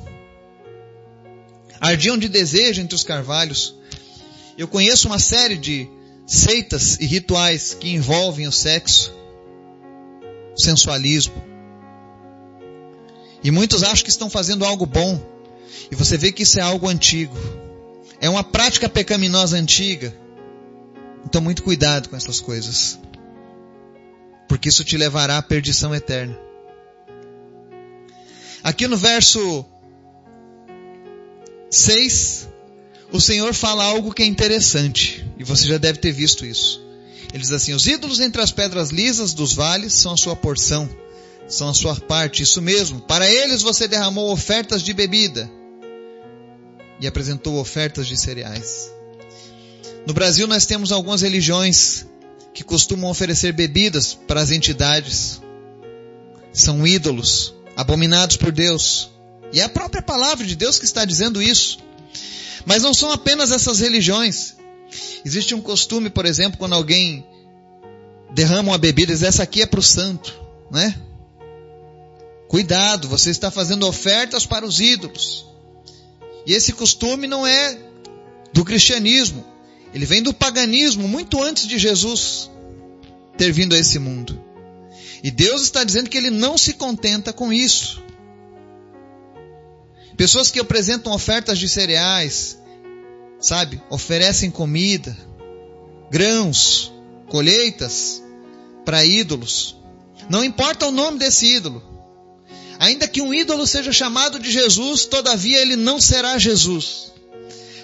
Ardiam 1.80 2.18
de 2.18 2.28
desejo 2.28 2.82
entre 2.82 2.96
os 2.96 3.04
carvalhos. 3.04 3.76
Eu 4.58 4.68
conheço 4.68 5.08
uma 5.08 5.20
série 5.20 5.56
de 5.56 5.88
seitas 6.26 6.98
e 7.00 7.06
rituais 7.06 7.74
que 7.74 7.90
envolvem 7.90 8.48
o 8.48 8.52
sexo, 8.52 9.14
o 10.56 10.60
sensualismo. 10.60 11.42
E 13.44 13.52
muitos 13.52 13.84
acham 13.84 14.04
que 14.04 14.10
estão 14.10 14.30
fazendo 14.30 14.66
algo 14.66 14.86
bom. 14.86 15.22
E 15.92 15.96
você 15.96 16.18
vê 16.18 16.32
que 16.32 16.44
isso 16.44 16.60
é 16.60 16.64
algo 16.64 16.90
antigo. 16.90 17.38
É 18.20 18.30
uma 18.30 18.44
prática 18.44 18.90
pecaminosa 18.90 19.58
antiga. 19.58 20.14
Então, 21.26 21.40
muito 21.40 21.64
cuidado 21.64 22.10
com 22.10 22.16
essas 22.16 22.42
coisas. 22.42 23.00
Porque 24.60 24.68
isso 24.68 24.84
te 24.84 24.98
levará 24.98 25.38
à 25.38 25.42
perdição 25.42 25.96
eterna. 25.96 26.38
Aqui 28.62 28.90
no 28.90 28.98
verso 28.98 29.66
6, 31.72 32.50
o 33.10 33.22
Senhor 33.22 33.54
fala 33.54 33.86
algo 33.86 34.14
que 34.14 34.22
é 34.22 34.26
interessante. 34.26 35.26
E 35.38 35.46
você 35.46 35.66
já 35.66 35.78
deve 35.78 36.00
ter 36.00 36.12
visto 36.12 36.46
isso. 36.46 36.86
Ele 37.34 37.40
diz 37.40 37.54
assim: 37.54 37.74
Os 37.74 37.88
ídolos 37.88 38.20
entre 38.20 38.42
as 38.42 38.52
pedras 38.52 38.90
lisas 38.90 39.32
dos 39.34 39.54
vales 39.54 39.94
são 39.94 40.12
a 40.12 40.18
sua 40.18 40.36
porção, 40.36 40.90
são 41.48 41.70
a 41.70 41.74
sua 41.74 41.96
parte. 41.96 42.44
Isso 42.44 42.62
mesmo. 42.62 43.00
Para 43.00 43.32
eles 43.32 43.62
você 43.62 43.88
derramou 43.88 44.30
ofertas 44.30 44.84
de 44.84 44.92
bebida 44.92 45.50
e 47.00 47.08
apresentou 47.08 47.56
ofertas 47.62 48.06
de 48.10 48.20
cereais. 48.20 48.92
No 50.06 50.14
Brasil 50.14 50.46
nós 50.48 50.66
temos 50.66 50.92
algumas 50.92 51.22
religiões 51.22 52.09
que 52.54 52.64
costumam 52.64 53.10
oferecer 53.10 53.54
bebidas 53.54 54.14
para 54.14 54.42
as 54.42 54.52
entidades. 54.52 55.42
São 56.52 56.86
ídolos, 56.86 57.54
abominados 57.76 58.38
por 58.38 58.52
Deus. 58.52 59.10
E 59.54 59.60
é 59.60 59.64
a 59.64 59.70
própria 59.70 60.02
palavra 60.02 60.46
de 60.46 60.56
Deus 60.56 60.78
que 60.78 60.86
está 60.86 61.06
dizendo 61.06 61.42
isso. 61.42 61.80
Mas 62.66 62.84
não 62.84 62.94
são 62.94 63.12
apenas 63.12 63.52
essas 63.52 63.80
religiões. 63.80 64.56
Existe 65.24 65.54
um 65.54 65.62
costume, 65.62 66.10
por 66.10 66.26
exemplo, 66.26 66.58
quando 66.58 66.74
alguém 66.74 67.26
derrama 68.32 68.72
uma 68.72 68.78
bebida, 68.78 69.14
diz, 69.14 69.24
essa 69.24 69.44
aqui 69.44 69.62
é 69.62 69.66
para 69.66 69.80
o 69.80 69.84
santo, 69.84 70.40
né? 70.72 70.96
Cuidado, 72.48 73.08
você 73.08 73.30
está 73.30 73.52
fazendo 73.52 73.88
ofertas 73.88 74.46
para 74.46 74.66
os 74.66 74.80
ídolos. 74.80 75.46
E 76.46 76.54
esse 76.54 76.74
costume 76.74 77.28
não 77.28 77.46
é 77.46 77.78
do 78.52 78.66
cristianismo. 78.66 79.46
Ele 79.94 80.06
vem 80.06 80.22
do 80.22 80.34
paganismo 80.34 81.08
muito 81.08 81.42
antes 81.42 81.68
de 81.68 81.78
Jesus 81.78 82.50
ter 83.38 83.52
vindo 83.52 83.74
a 83.74 83.80
esse 83.80 83.98
mundo. 83.98 84.40
E 85.24 85.32
Deus 85.32 85.64
está 85.64 85.84
dizendo 85.84 86.10
que 86.10 86.18
ele 86.18 86.30
não 86.30 86.58
se 86.58 86.74
contenta 86.74 87.34
com 87.34 87.52
isso. 87.52 88.02
Pessoas 90.16 90.52
que 90.52 90.60
apresentam 90.60 91.14
ofertas 91.14 91.58
de 91.58 91.68
cereais, 91.68 92.60
sabe? 93.40 93.82
Oferecem 93.90 94.52
comida, 94.52 95.18
grãos, 96.12 96.92
colheitas 97.28 98.22
para 98.84 99.06
ídolos. 99.06 99.78
Não 100.30 100.44
importa 100.44 100.88
o 100.88 100.92
nome 100.92 101.18
desse 101.20 101.46
ídolo. 101.46 101.82
Ainda 102.78 103.08
que 103.08 103.22
um 103.22 103.34
ídolo 103.34 103.66
seja 103.68 103.92
chamado 103.92 104.40
de 104.40 104.52
Jesus, 104.52 105.06
todavia 105.06 105.60
ele 105.60 105.76
não 105.76 106.00
será 106.00 106.38
Jesus. 106.38 107.14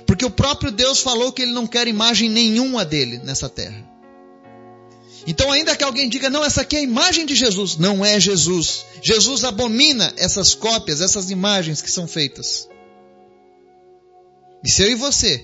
Porque 0.05 0.25
o 0.25 0.29
próprio 0.29 0.71
Deus 0.71 0.99
falou 0.99 1.31
que 1.31 1.41
ele 1.41 1.51
não 1.51 1.65
quer 1.65 1.87
imagem 1.87 2.29
nenhuma 2.29 2.85
dele 2.85 3.17
nessa 3.19 3.49
terra. 3.49 3.83
Então, 5.27 5.51
ainda 5.51 5.75
que 5.75 5.83
alguém 5.83 6.07
diga, 6.07 6.29
não, 6.29 6.43
essa 6.43 6.61
aqui 6.61 6.75
é 6.75 6.79
a 6.79 6.83
imagem 6.83 7.25
de 7.25 7.33
Jesus, 7.33 7.77
não 7.77 8.05
é 8.05 8.19
Jesus. 8.19 8.85
Jesus 9.01 9.43
abomina 9.43 10.13
essas 10.17 10.53
cópias, 10.53 11.01
essas 11.01 11.31
imagens 11.31 11.81
que 11.81 11.89
são 11.89 12.07
feitas. 12.07 12.69
E 14.63 14.69
se 14.69 14.83
eu 14.83 14.91
e 14.91 14.95
você 14.95 15.43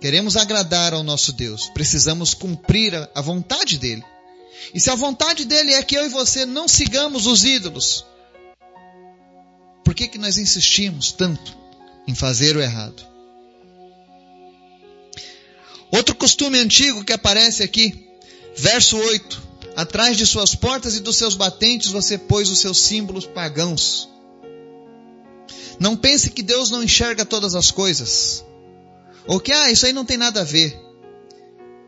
queremos 0.00 0.36
agradar 0.36 0.94
ao 0.94 1.02
nosso 1.02 1.32
Deus, 1.32 1.68
precisamos 1.68 2.32
cumprir 2.32 2.94
a 3.14 3.20
vontade 3.20 3.76
dele. 3.76 4.04
E 4.74 4.80
se 4.80 4.90
a 4.90 4.94
vontade 4.94 5.44
dele 5.44 5.74
é 5.74 5.82
que 5.82 5.96
eu 5.96 6.06
e 6.06 6.08
você 6.08 6.46
não 6.46 6.66
sigamos 6.66 7.26
os 7.26 7.44
ídolos, 7.44 8.06
por 9.84 9.94
que, 9.94 10.08
que 10.08 10.18
nós 10.18 10.38
insistimos 10.38 11.12
tanto 11.12 11.56
em 12.06 12.14
fazer 12.14 12.56
o 12.56 12.62
errado? 12.62 13.06
Outro 15.90 16.14
costume 16.14 16.58
antigo 16.58 17.04
que 17.04 17.12
aparece 17.12 17.62
aqui, 17.62 18.08
verso 18.56 18.96
8: 18.96 19.42
Atrás 19.76 20.16
de 20.16 20.26
suas 20.26 20.54
portas 20.54 20.96
e 20.96 21.00
dos 21.00 21.16
seus 21.16 21.34
batentes 21.34 21.90
você 21.90 22.18
pôs 22.18 22.50
os 22.50 22.60
seus 22.60 22.80
símbolos 22.80 23.26
pagãos. 23.26 24.08
Não 25.78 25.96
pense 25.96 26.30
que 26.30 26.42
Deus 26.42 26.70
não 26.70 26.82
enxerga 26.82 27.24
todas 27.24 27.54
as 27.54 27.70
coisas. 27.70 28.44
Ou 29.26 29.38
que, 29.38 29.52
ah, 29.52 29.70
isso 29.70 29.86
aí 29.86 29.92
não 29.92 30.04
tem 30.04 30.16
nada 30.16 30.40
a 30.40 30.44
ver. 30.44 30.76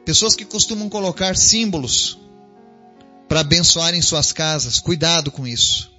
Pessoas 0.05 0.37
que 0.37 0.45
costumam 0.45 0.89
colocar 0.89 1.37
símbolos 1.37 2.19
para 3.29 3.41
abençoarem 3.41 4.01
suas 4.01 4.33
casas, 4.33 4.79
cuidado 4.79 5.31
com 5.31 5.47
isso. 5.47 5.91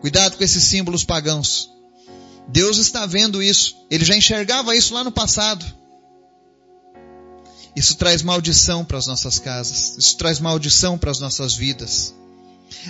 Cuidado 0.00 0.36
com 0.36 0.44
esses 0.44 0.64
símbolos 0.64 1.04
pagãos. 1.04 1.70
Deus 2.48 2.78
está 2.78 3.06
vendo 3.06 3.42
isso. 3.42 3.76
Ele 3.90 4.04
já 4.04 4.16
enxergava 4.16 4.76
isso 4.76 4.92
lá 4.92 5.02
no 5.02 5.12
passado. 5.12 5.64
Isso 7.76 7.96
traz 7.96 8.22
maldição 8.22 8.84
para 8.84 8.98
as 8.98 9.06
nossas 9.06 9.38
casas. 9.38 9.96
Isso 9.98 10.16
traz 10.16 10.38
maldição 10.38 10.96
para 10.96 11.10
as 11.10 11.18
nossas 11.18 11.54
vidas. 11.54 12.14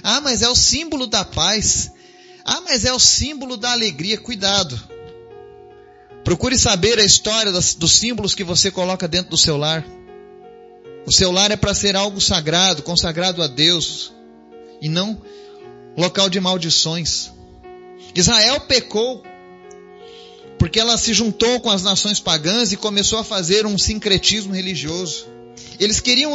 Ah, 0.02 0.20
mas 0.20 0.42
é 0.42 0.48
o 0.48 0.54
símbolo 0.54 1.06
da 1.06 1.24
paz. 1.24 1.90
Ah, 2.44 2.60
mas 2.60 2.84
é 2.84 2.92
o 2.92 2.98
símbolo 2.98 3.56
da 3.56 3.72
alegria. 3.72 4.18
Cuidado. 4.18 4.78
Procure 6.22 6.58
saber 6.58 6.98
a 6.98 7.04
história 7.04 7.52
dos 7.52 7.92
símbolos 7.92 8.34
que 8.34 8.44
você 8.44 8.70
coloca 8.70 9.06
dentro 9.08 9.30
do 9.30 9.38
seu 9.38 9.56
lar. 9.56 9.84
O 11.06 11.12
seu 11.12 11.30
lar 11.30 11.50
é 11.50 11.56
para 11.56 11.74
ser 11.74 11.96
algo 11.96 12.20
sagrado, 12.20 12.82
consagrado 12.82 13.42
a 13.42 13.46
Deus, 13.46 14.12
e 14.80 14.88
não 14.88 15.20
local 15.96 16.30
de 16.30 16.40
maldições. 16.40 17.30
Israel 18.14 18.60
pecou 18.60 19.22
porque 20.64 20.80
ela 20.80 20.96
se 20.96 21.12
juntou 21.12 21.60
com 21.60 21.68
as 21.68 21.82
nações 21.82 22.20
pagãs 22.20 22.72
e 22.72 22.76
começou 22.78 23.18
a 23.18 23.22
fazer 23.22 23.66
um 23.66 23.76
sincretismo 23.76 24.54
religioso. 24.54 25.26
Eles 25.78 26.00
queriam 26.00 26.32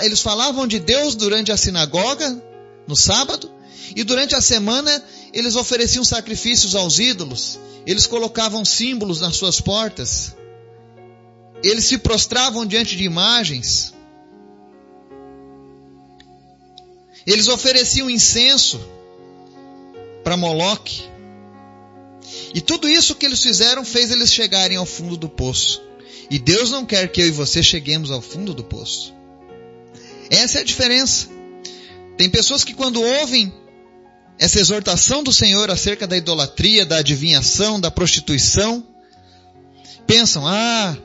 eles 0.00 0.20
falavam 0.20 0.64
de 0.64 0.78
Deus 0.78 1.16
durante 1.16 1.50
a 1.50 1.56
sinagoga 1.56 2.40
no 2.86 2.94
sábado 2.94 3.50
e 3.96 4.04
durante 4.04 4.36
a 4.36 4.40
semana 4.40 5.02
eles 5.32 5.56
ofereciam 5.56 6.04
sacrifícios 6.04 6.76
aos 6.76 7.00
ídolos. 7.00 7.58
Eles 7.84 8.06
colocavam 8.06 8.64
símbolos 8.64 9.20
nas 9.20 9.34
suas 9.34 9.60
portas. 9.60 10.36
Eles 11.60 11.84
se 11.84 11.98
prostravam 11.98 12.64
diante 12.64 12.96
de 12.96 13.02
imagens. 13.02 13.92
Eles 17.26 17.48
ofereciam 17.48 18.08
incenso 18.08 18.78
para 20.22 20.36
Moloque. 20.36 21.13
E 22.54 22.60
tudo 22.60 22.88
isso 22.88 23.16
que 23.16 23.26
eles 23.26 23.42
fizeram 23.42 23.84
fez 23.84 24.12
eles 24.12 24.32
chegarem 24.32 24.76
ao 24.76 24.86
fundo 24.86 25.16
do 25.16 25.28
poço. 25.28 25.82
E 26.30 26.38
Deus 26.38 26.70
não 26.70 26.86
quer 26.86 27.08
que 27.08 27.20
eu 27.20 27.26
e 27.26 27.32
você 27.32 27.62
cheguemos 27.62 28.12
ao 28.12 28.22
fundo 28.22 28.54
do 28.54 28.62
poço. 28.62 29.12
Essa 30.30 30.58
é 30.58 30.60
a 30.60 30.64
diferença. 30.64 31.28
Tem 32.16 32.30
pessoas 32.30 32.62
que 32.62 32.72
quando 32.72 33.02
ouvem 33.02 33.52
essa 34.38 34.60
exortação 34.60 35.22
do 35.22 35.32
Senhor 35.32 35.70
acerca 35.70 36.06
da 36.06 36.16
idolatria, 36.16 36.86
da 36.86 36.98
adivinhação, 36.98 37.80
da 37.80 37.90
prostituição, 37.90 38.86
pensam: 40.06 40.46
"Ah, 40.46 40.96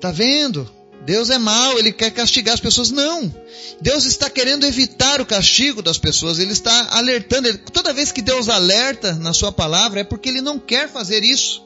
tá 0.00 0.10
vendo? 0.10 0.70
Deus 1.06 1.30
é 1.30 1.38
mau, 1.38 1.78
ele 1.78 1.92
quer 1.92 2.10
castigar 2.10 2.54
as 2.54 2.60
pessoas. 2.60 2.90
Não. 2.90 3.32
Deus 3.80 4.04
está 4.04 4.28
querendo 4.28 4.66
evitar 4.66 5.20
o 5.20 5.26
castigo 5.26 5.80
das 5.80 5.98
pessoas, 5.98 6.40
ele 6.40 6.52
está 6.52 6.88
alertando. 6.90 7.56
Toda 7.72 7.92
vez 7.94 8.10
que 8.10 8.20
Deus 8.20 8.48
alerta 8.48 9.14
na 9.14 9.32
sua 9.32 9.52
palavra, 9.52 10.00
é 10.00 10.04
porque 10.04 10.28
ele 10.28 10.40
não 10.40 10.58
quer 10.58 10.88
fazer 10.88 11.22
isso. 11.22 11.64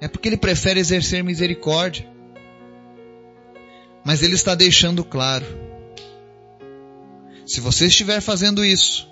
É 0.00 0.06
porque 0.06 0.28
ele 0.28 0.36
prefere 0.36 0.78
exercer 0.78 1.24
misericórdia. 1.24 2.08
Mas 4.04 4.22
ele 4.22 4.36
está 4.36 4.54
deixando 4.54 5.02
claro: 5.02 5.44
se 7.44 7.60
você 7.60 7.86
estiver 7.86 8.20
fazendo 8.20 8.64
isso, 8.64 9.08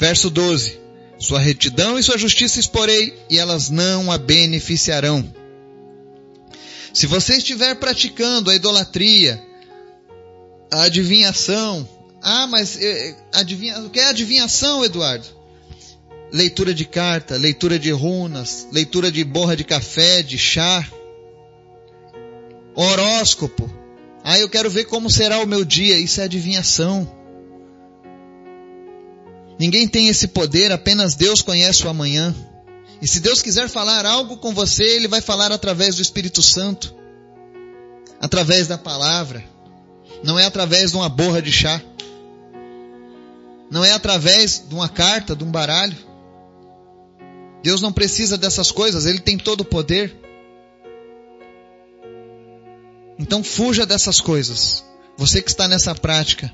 verso 0.00 0.30
12: 0.30 0.80
Sua 1.18 1.38
retidão 1.38 1.98
e 1.98 2.02
sua 2.02 2.16
justiça 2.16 2.58
exporei, 2.58 3.14
e 3.28 3.38
elas 3.38 3.68
não 3.68 4.10
a 4.10 4.16
beneficiarão 4.16 5.41
se 6.92 7.06
você 7.06 7.36
estiver 7.36 7.74
praticando 7.76 8.50
a 8.50 8.54
idolatria, 8.54 9.42
a 10.72 10.84
adivinhação, 10.84 11.88
ah, 12.22 12.46
mas 12.46 12.78
eh, 12.80 13.16
adivinha, 13.32 13.80
o 13.80 13.90
que 13.90 13.98
é 13.98 14.08
adivinhação, 14.08 14.84
Eduardo? 14.84 15.26
Leitura 16.32 16.72
de 16.72 16.84
carta, 16.84 17.36
leitura 17.36 17.78
de 17.78 17.90
runas, 17.90 18.66
leitura 18.70 19.10
de 19.10 19.24
borra 19.24 19.56
de 19.56 19.64
café, 19.64 20.22
de 20.22 20.38
chá, 20.38 20.86
horóscopo. 22.74 23.70
Ah, 24.24 24.38
eu 24.38 24.48
quero 24.48 24.70
ver 24.70 24.84
como 24.84 25.10
será 25.10 25.40
o 25.40 25.46
meu 25.46 25.64
dia. 25.64 25.98
Isso 25.98 26.20
é 26.20 26.24
adivinhação. 26.24 27.10
Ninguém 29.58 29.86
tem 29.86 30.08
esse 30.08 30.28
poder, 30.28 30.72
apenas 30.72 31.14
Deus 31.14 31.42
conhece 31.42 31.84
o 31.86 31.88
amanhã. 31.88 32.34
E 33.02 33.08
se 33.08 33.18
Deus 33.18 33.42
quiser 33.42 33.68
falar 33.68 34.06
algo 34.06 34.36
com 34.36 34.54
você, 34.54 34.84
Ele 34.84 35.08
vai 35.08 35.20
falar 35.20 35.50
através 35.50 35.96
do 35.96 36.02
Espírito 36.02 36.40
Santo. 36.40 36.94
através 38.20 38.68
da 38.68 38.78
palavra, 38.78 39.44
não 40.22 40.38
é 40.38 40.44
através 40.44 40.92
de 40.92 40.96
uma 40.96 41.08
borra 41.08 41.42
de 41.42 41.50
chá, 41.50 41.82
não 43.68 43.84
é 43.84 43.90
através 43.90 44.62
de 44.68 44.72
uma 44.72 44.88
carta, 44.88 45.34
de 45.34 45.42
um 45.42 45.50
baralho. 45.50 45.96
Deus 47.64 47.80
não 47.80 47.92
precisa 47.92 48.38
dessas 48.38 48.70
coisas, 48.70 49.06
Ele 49.06 49.18
tem 49.18 49.36
todo 49.36 49.62
o 49.62 49.64
poder. 49.64 50.16
Então 53.18 53.42
fuja 53.42 53.84
dessas 53.84 54.20
coisas. 54.20 54.84
Você 55.16 55.42
que 55.42 55.50
está 55.50 55.66
nessa 55.66 55.92
prática, 55.92 56.52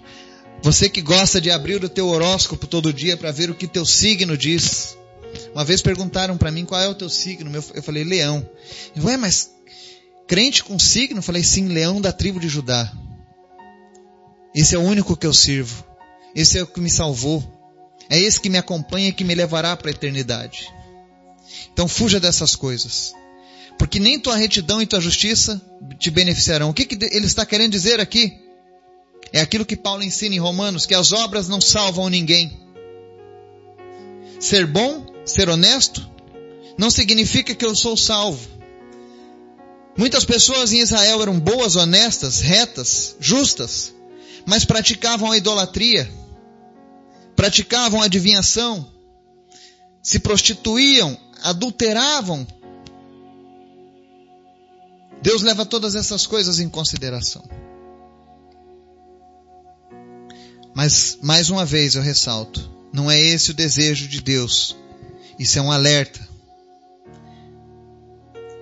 você 0.63 0.89
que 0.89 1.03
gosta 1.03 1.39
de 1.39 1.51
abrir 1.51 1.85
o 1.85 1.89
teu 1.91 2.09
horóscopo 2.09 2.67
todo 2.67 2.95
dia 2.95 3.19
para 3.19 3.31
ver 3.31 3.51
o 3.51 3.55
que 3.55 3.67
teu 3.67 3.85
signo 3.85 4.39
diz. 4.39 4.98
Uma 5.55 5.65
vez 5.65 5.83
perguntaram 5.83 6.37
para 6.37 6.51
mim 6.51 6.65
qual 6.65 6.81
é 6.81 6.89
o 6.89 6.95
teu 6.95 7.09
signo, 7.09 7.51
eu 7.75 7.83
falei 7.83 8.05
leão. 8.05 8.49
Ué, 9.03 9.17
mas 9.17 9.51
crente 10.27 10.63
com 10.63 10.79
signo? 10.79 11.19
Eu 11.19 11.23
falei 11.23 11.43
sim, 11.43 11.69
leão 11.69 12.01
da 12.01 12.13
tribo 12.13 12.39
de 12.41 12.49
Judá. 12.49 12.93
Esse 14.55 14.75
é 14.75 14.79
o 14.79 14.83
único 14.83 15.17
que 15.17 15.27
eu 15.27 15.35
sirvo. 15.35 15.85
Esse 16.35 16.59
é 16.59 16.63
o 16.63 16.67
que 16.67 16.81
me 16.81 16.91
salvou. 16.91 17.43
É 18.11 18.19
esse 18.19 18.41
que 18.41 18.49
me 18.49 18.59
acompanha 18.59 19.09
e 19.09 19.13
que 19.13 19.25
me 19.25 19.35
levará 19.35 19.77
para 19.77 19.89
a 19.89 19.93
eternidade. 19.93 20.73
Então 21.73 21.87
fuja 21.87 22.19
dessas 22.19 22.57
coisas 22.57 23.13
porque 23.79 24.01
nem 24.01 24.19
tua 24.19 24.35
retidão 24.35 24.83
e 24.83 24.87
tua 24.87 25.01
justiça 25.01 25.63
te 25.99 26.11
beneficiarão. 26.11 26.71
O 26.71 26.75
que, 26.75 26.85
que 26.85 27.05
ele 27.15 27.27
está 27.27 27.47
querendo 27.47 27.71
dizer 27.71 28.01
aqui? 28.01 28.37
É 29.33 29.41
aquilo 29.41 29.65
que 29.65 29.77
Paulo 29.77 30.03
ensina 30.03 30.35
em 30.35 30.41
Romanos, 30.41 30.85
que 30.85 30.95
as 30.95 31.13
obras 31.13 31.49
não 31.49 31.61
salvam 31.61 32.09
ninguém. 32.09 32.59
Ser 34.41 34.67
bom, 34.67 35.07
ser 35.31 35.49
honesto, 35.49 36.09
não 36.77 36.91
significa 36.91 37.55
que 37.55 37.65
eu 37.65 37.75
sou 37.75 37.97
salvo. 37.97 38.49
Muitas 39.97 40.25
pessoas 40.25 40.73
em 40.73 40.81
Israel 40.81 41.23
eram 41.23 41.39
boas, 41.41 41.77
honestas, 41.77 42.41
retas, 42.41 43.17
justas, 43.19 43.93
mas 44.47 44.65
praticavam 44.65 45.33
a 45.33 45.37
idolatria, 45.37 46.11
praticavam 47.35 48.01
a 48.01 48.05
adivinhação, 48.05 48.91
se 50.03 50.19
prostituíam, 50.21 51.19
adulteravam 51.43 52.47
Deus 55.23 55.43
leva 55.43 55.67
todas 55.67 55.95
essas 55.95 56.27
coisas 56.27 56.61
em 56.61 56.69
consideração. 56.69 57.43
Mas, 60.75 61.19
mais 61.23 61.51
uma 61.51 61.65
vez 61.65 61.97
eu 61.97 62.03
ressalto, 62.03 62.71
não 62.93 63.11
é 63.11 63.21
esse 63.21 63.51
o 63.51 63.55
desejo 63.55 64.07
de 64.07 64.21
Deus. 64.21 64.77
Isso 65.39 65.59
é 65.59 65.63
um 65.63 65.71
alerta. 65.71 66.27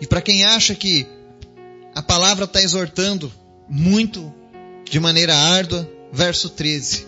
E 0.00 0.06
para 0.06 0.20
quem 0.20 0.44
acha 0.44 0.74
que 0.74 1.06
a 1.94 2.02
palavra 2.02 2.44
está 2.44 2.60
exortando 2.60 3.32
muito, 3.68 4.32
de 4.84 5.00
maneira 5.00 5.34
árdua, 5.34 5.90
verso 6.12 6.50
13. 6.50 7.06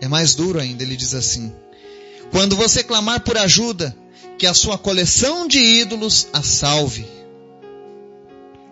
É 0.00 0.08
mais 0.08 0.34
duro 0.34 0.60
ainda, 0.60 0.82
ele 0.82 0.96
diz 0.96 1.14
assim: 1.14 1.54
Quando 2.30 2.56
você 2.56 2.82
clamar 2.82 3.20
por 3.20 3.38
ajuda, 3.38 3.96
que 4.38 4.46
a 4.46 4.54
sua 4.54 4.76
coleção 4.76 5.46
de 5.46 5.58
ídolos 5.58 6.28
a 6.32 6.42
salve. 6.42 7.06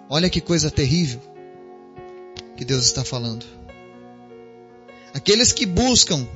Olha 0.09 0.29
que 0.29 0.41
coisa 0.41 0.71
terrível 0.71 1.21
que 2.57 2.65
Deus 2.65 2.85
está 2.85 3.05
falando. 3.05 3.47
Aqueles 5.15 5.53
que 5.53 5.65
buscam 5.65 6.29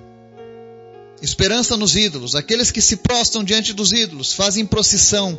esperança 1.25 1.77
nos 1.77 1.97
ídolos, 1.97 2.35
aqueles 2.35 2.71
que 2.71 2.83
se 2.83 2.99
prostam 2.99 3.43
diante 3.43 3.73
dos 3.73 3.93
ídolos, 3.93 4.33
fazem 4.33 4.67
procissão, 4.67 5.39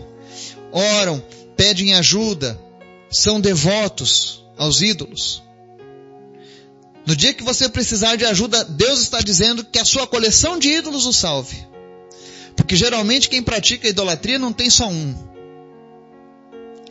oram, 0.72 1.24
pedem 1.56 1.94
ajuda, 1.94 2.60
são 3.10 3.40
devotos 3.40 4.44
aos 4.58 4.82
ídolos. 4.82 5.44
No 7.06 7.16
dia 7.16 7.34
que 7.34 7.44
você 7.44 7.70
precisar 7.70 8.16
de 8.16 8.26
ajuda, 8.26 8.64
Deus 8.64 9.02
está 9.02 9.22
dizendo 9.22 9.64
que 9.64 9.78
a 9.78 9.86
sua 9.86 10.08
coleção 10.08 10.58
de 10.58 10.70
ídolos 10.70 11.06
o 11.06 11.14
salve. 11.14 11.68
Porque 12.56 12.76
geralmente 12.76 13.30
quem 13.30 13.44
pratica 13.44 13.88
idolatria 13.88 14.40
não 14.40 14.52
tem 14.52 14.70
só 14.70 14.88
um. 14.88 15.14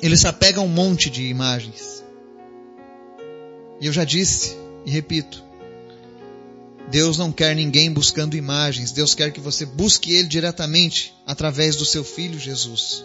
Ele 0.01 0.17
se 0.17 0.29
apega 0.29 0.61
a 0.61 0.63
um 0.63 0.69
monte 0.69 1.11
de 1.11 1.25
imagens. 1.25 2.05
E 3.81 3.87
eu 3.87 3.93
já 3.93 4.05
disse 4.05 4.57
e 4.87 4.91
repito: 4.91 5.43
Deus 6.91 7.17
não 7.17 7.33
quer 7.33 7.57
ninguém 7.57 7.91
buscando 7.91 8.37
imagens, 8.37 8.93
Deus 8.93 9.15
quer 9.15 9.33
que 9.33 9.41
você 9.41 9.65
busque 9.65 10.13
Ele 10.13 10.29
diretamente 10.29 11.15
através 11.27 11.77
do 11.77 11.85
seu 11.85 12.05
Filho 12.05 12.39
Jesus. 12.39 13.05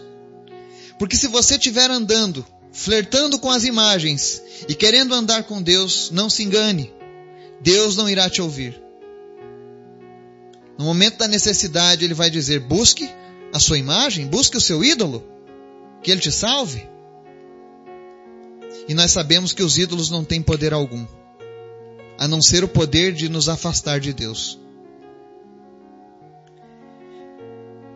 Porque 0.98 1.16
se 1.16 1.26
você 1.26 1.54
estiver 1.54 1.90
andando, 1.90 2.44
flertando 2.72 3.38
com 3.38 3.50
as 3.50 3.64
imagens 3.64 4.42
e 4.68 4.74
querendo 4.74 5.14
andar 5.14 5.44
com 5.44 5.62
Deus, 5.62 6.10
não 6.10 6.28
se 6.28 6.42
engane, 6.42 6.92
Deus 7.60 7.96
não 7.96 8.08
irá 8.08 8.28
te 8.28 8.42
ouvir. 8.42 8.80
No 10.78 10.84
momento 10.84 11.18
da 11.18 11.28
necessidade, 11.28 12.04
Ele 12.04 12.14
vai 12.14 12.30
dizer: 12.30 12.60
busque 12.60 13.08
a 13.52 13.58
sua 13.58 13.78
imagem, 13.78 14.26
busque 14.26 14.56
o 14.56 14.60
seu 14.60 14.84
ídolo, 14.84 15.26
que 16.02 16.10
Ele 16.10 16.20
te 16.20 16.32
salve. 16.32 16.88
E 18.88 18.94
nós 18.94 19.10
sabemos 19.10 19.52
que 19.52 19.62
os 19.62 19.78
ídolos 19.78 20.10
não 20.10 20.24
têm 20.24 20.42
poder 20.42 20.72
algum, 20.72 21.06
a 22.20 22.28
não 22.28 22.42
ser 22.42 22.62
o 22.62 22.68
poder 22.68 23.14
de 23.14 23.30
nos 23.30 23.48
afastar 23.48 23.98
de 23.98 24.12
Deus. 24.12 24.58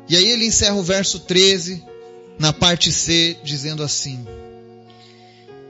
E 0.09 0.17
aí 0.17 0.25
ele 0.25 0.47
encerra 0.47 0.77
o 0.77 0.83
verso 0.83 1.21
13, 1.21 1.85
na 2.39 2.51
parte 2.51 2.91
C, 2.91 3.37
dizendo 3.45 3.83
assim: 3.83 4.27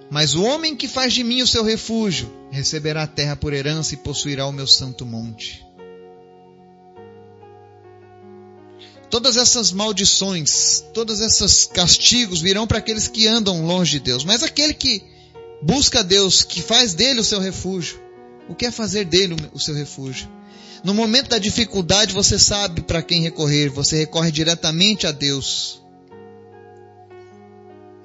Mas 0.09 0.35
o 0.35 0.45
homem 0.45 0.77
que 0.77 0.87
faz 0.87 1.13
de 1.13 1.25
mim 1.25 1.43
o 1.43 1.49
seu 1.49 1.65
refúgio 1.65 2.33
receberá 2.53 3.03
a 3.03 3.09
terra 3.09 3.35
por 3.35 3.53
herança 3.53 3.95
e 3.95 3.97
possuirá 3.97 4.47
o 4.47 4.53
meu 4.53 4.69
santo 4.69 5.05
monte. 5.05 5.67
Todas 9.11 9.37
essas 9.37 9.73
maldições, 9.73 10.85
todos 10.93 11.21
esses 11.21 11.67
castigos 11.67 12.41
virão 12.41 12.69
para 12.69 12.79
aqueles 12.79 13.09
que 13.09 13.27
andam 13.27 13.67
longe 13.67 13.93
de 13.93 14.01
Deus. 14.01 14.25
Mas 14.25 14.45
aquele 14.45 14.75
que 14.75 15.03
busca 15.63 16.05
Deus, 16.05 16.43
que 16.43 16.61
faz 16.63 16.95
dele 16.95 17.21
o 17.21 17.25
seu 17.25 17.39
refúgio, 17.39 18.04
o 18.49 18.55
que 18.55 18.67
é 18.67 18.71
fazer 18.71 19.05
dele 19.05 19.37
o 19.53 19.59
seu 19.59 19.75
refúgio? 19.75 20.29
No 20.83 20.93
momento 20.93 21.31
da 21.31 21.39
dificuldade, 21.39 22.13
você 22.13 22.39
sabe 22.39 22.83
para 22.83 23.03
quem 23.03 23.23
recorrer, 23.23 23.71
você 23.71 23.97
recorre 23.97 24.31
diretamente 24.31 25.07
a 25.07 25.13
Deus. 25.13 25.83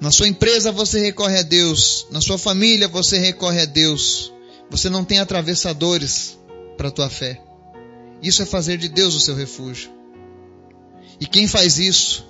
Na 0.00 0.10
sua 0.10 0.28
empresa 0.28 0.72
você 0.72 0.98
recorre 0.98 1.38
a 1.38 1.42
Deus, 1.42 2.06
na 2.10 2.22
sua 2.22 2.38
família 2.38 2.88
você 2.88 3.18
recorre 3.18 3.60
a 3.60 3.66
Deus. 3.66 4.32
Você 4.70 4.88
não 4.88 5.04
tem 5.04 5.18
atravessadores 5.18 6.38
para 6.78 6.88
a 6.88 6.90
tua 6.90 7.10
fé. 7.10 7.38
Isso 8.22 8.42
é 8.42 8.46
fazer 8.46 8.78
de 8.78 8.88
Deus 8.88 9.14
o 9.14 9.20
seu 9.20 9.34
refúgio. 9.34 9.90
E 11.20 11.26
quem 11.26 11.46
faz 11.46 11.78
isso, 11.78 12.24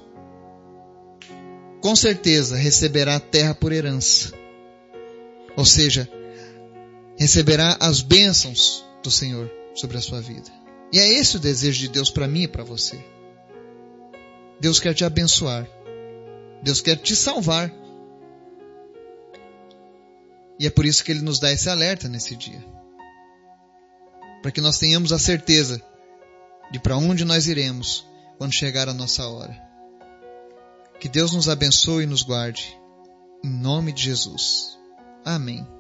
com 1.81 1.95
certeza 1.95 2.57
receberá 2.57 3.17
a 3.17 3.21
terra 3.21 3.55
por 3.55 3.73
herança. 3.73 4.33
Ou 5.57 5.65
seja, 5.65 6.11
receberá 7.21 7.77
as 7.79 8.01
bênçãos 8.01 8.83
do 9.03 9.11
Senhor 9.11 9.53
sobre 9.75 9.99
a 9.99 10.01
sua 10.01 10.23
vida. 10.23 10.51
E 10.91 10.99
é 10.99 11.07
esse 11.07 11.37
o 11.37 11.41
desejo 11.41 11.79
de 11.79 11.89
Deus 11.89 12.11
para 12.11 12.27
mim 12.27 12.45
e 12.45 12.49
para 12.49 12.65
você. 12.65 12.99
Deus 14.59 14.81
quer 14.81 14.95
te 14.95 15.05
abençoar. 15.05 15.69
Deus 16.63 16.81
quer 16.81 16.97
te 16.97 17.15
salvar. 17.15 17.71
E 20.59 20.67
é 20.67 20.71
por 20.71 20.87
isso 20.87 21.05
que 21.05 21.13
Ele 21.13 21.21
nos 21.21 21.39
dá 21.39 21.53
esse 21.53 21.69
alerta 21.69 22.09
nesse 22.09 22.35
dia. 22.35 22.65
Para 24.41 24.51
que 24.51 24.63
nós 24.63 24.79
tenhamos 24.79 25.13
a 25.13 25.19
certeza 25.19 25.81
de 26.73 26.81
para 26.81 26.97
onde 26.97 27.25
nós 27.25 27.47
iremos 27.47 28.07
quando 28.39 28.55
chegar 28.55 28.89
a 28.89 28.95
nossa 28.95 29.29
hora. 29.29 29.61
Que 30.99 31.09
Deus 31.09 31.35
nos 31.35 31.51
abençoe 31.51 32.05
e 32.05 32.07
nos 32.07 32.23
guarde. 32.23 32.79
Em 33.45 33.51
nome 33.51 33.93
de 33.93 34.03
Jesus. 34.03 34.79
Amém. 35.25 35.80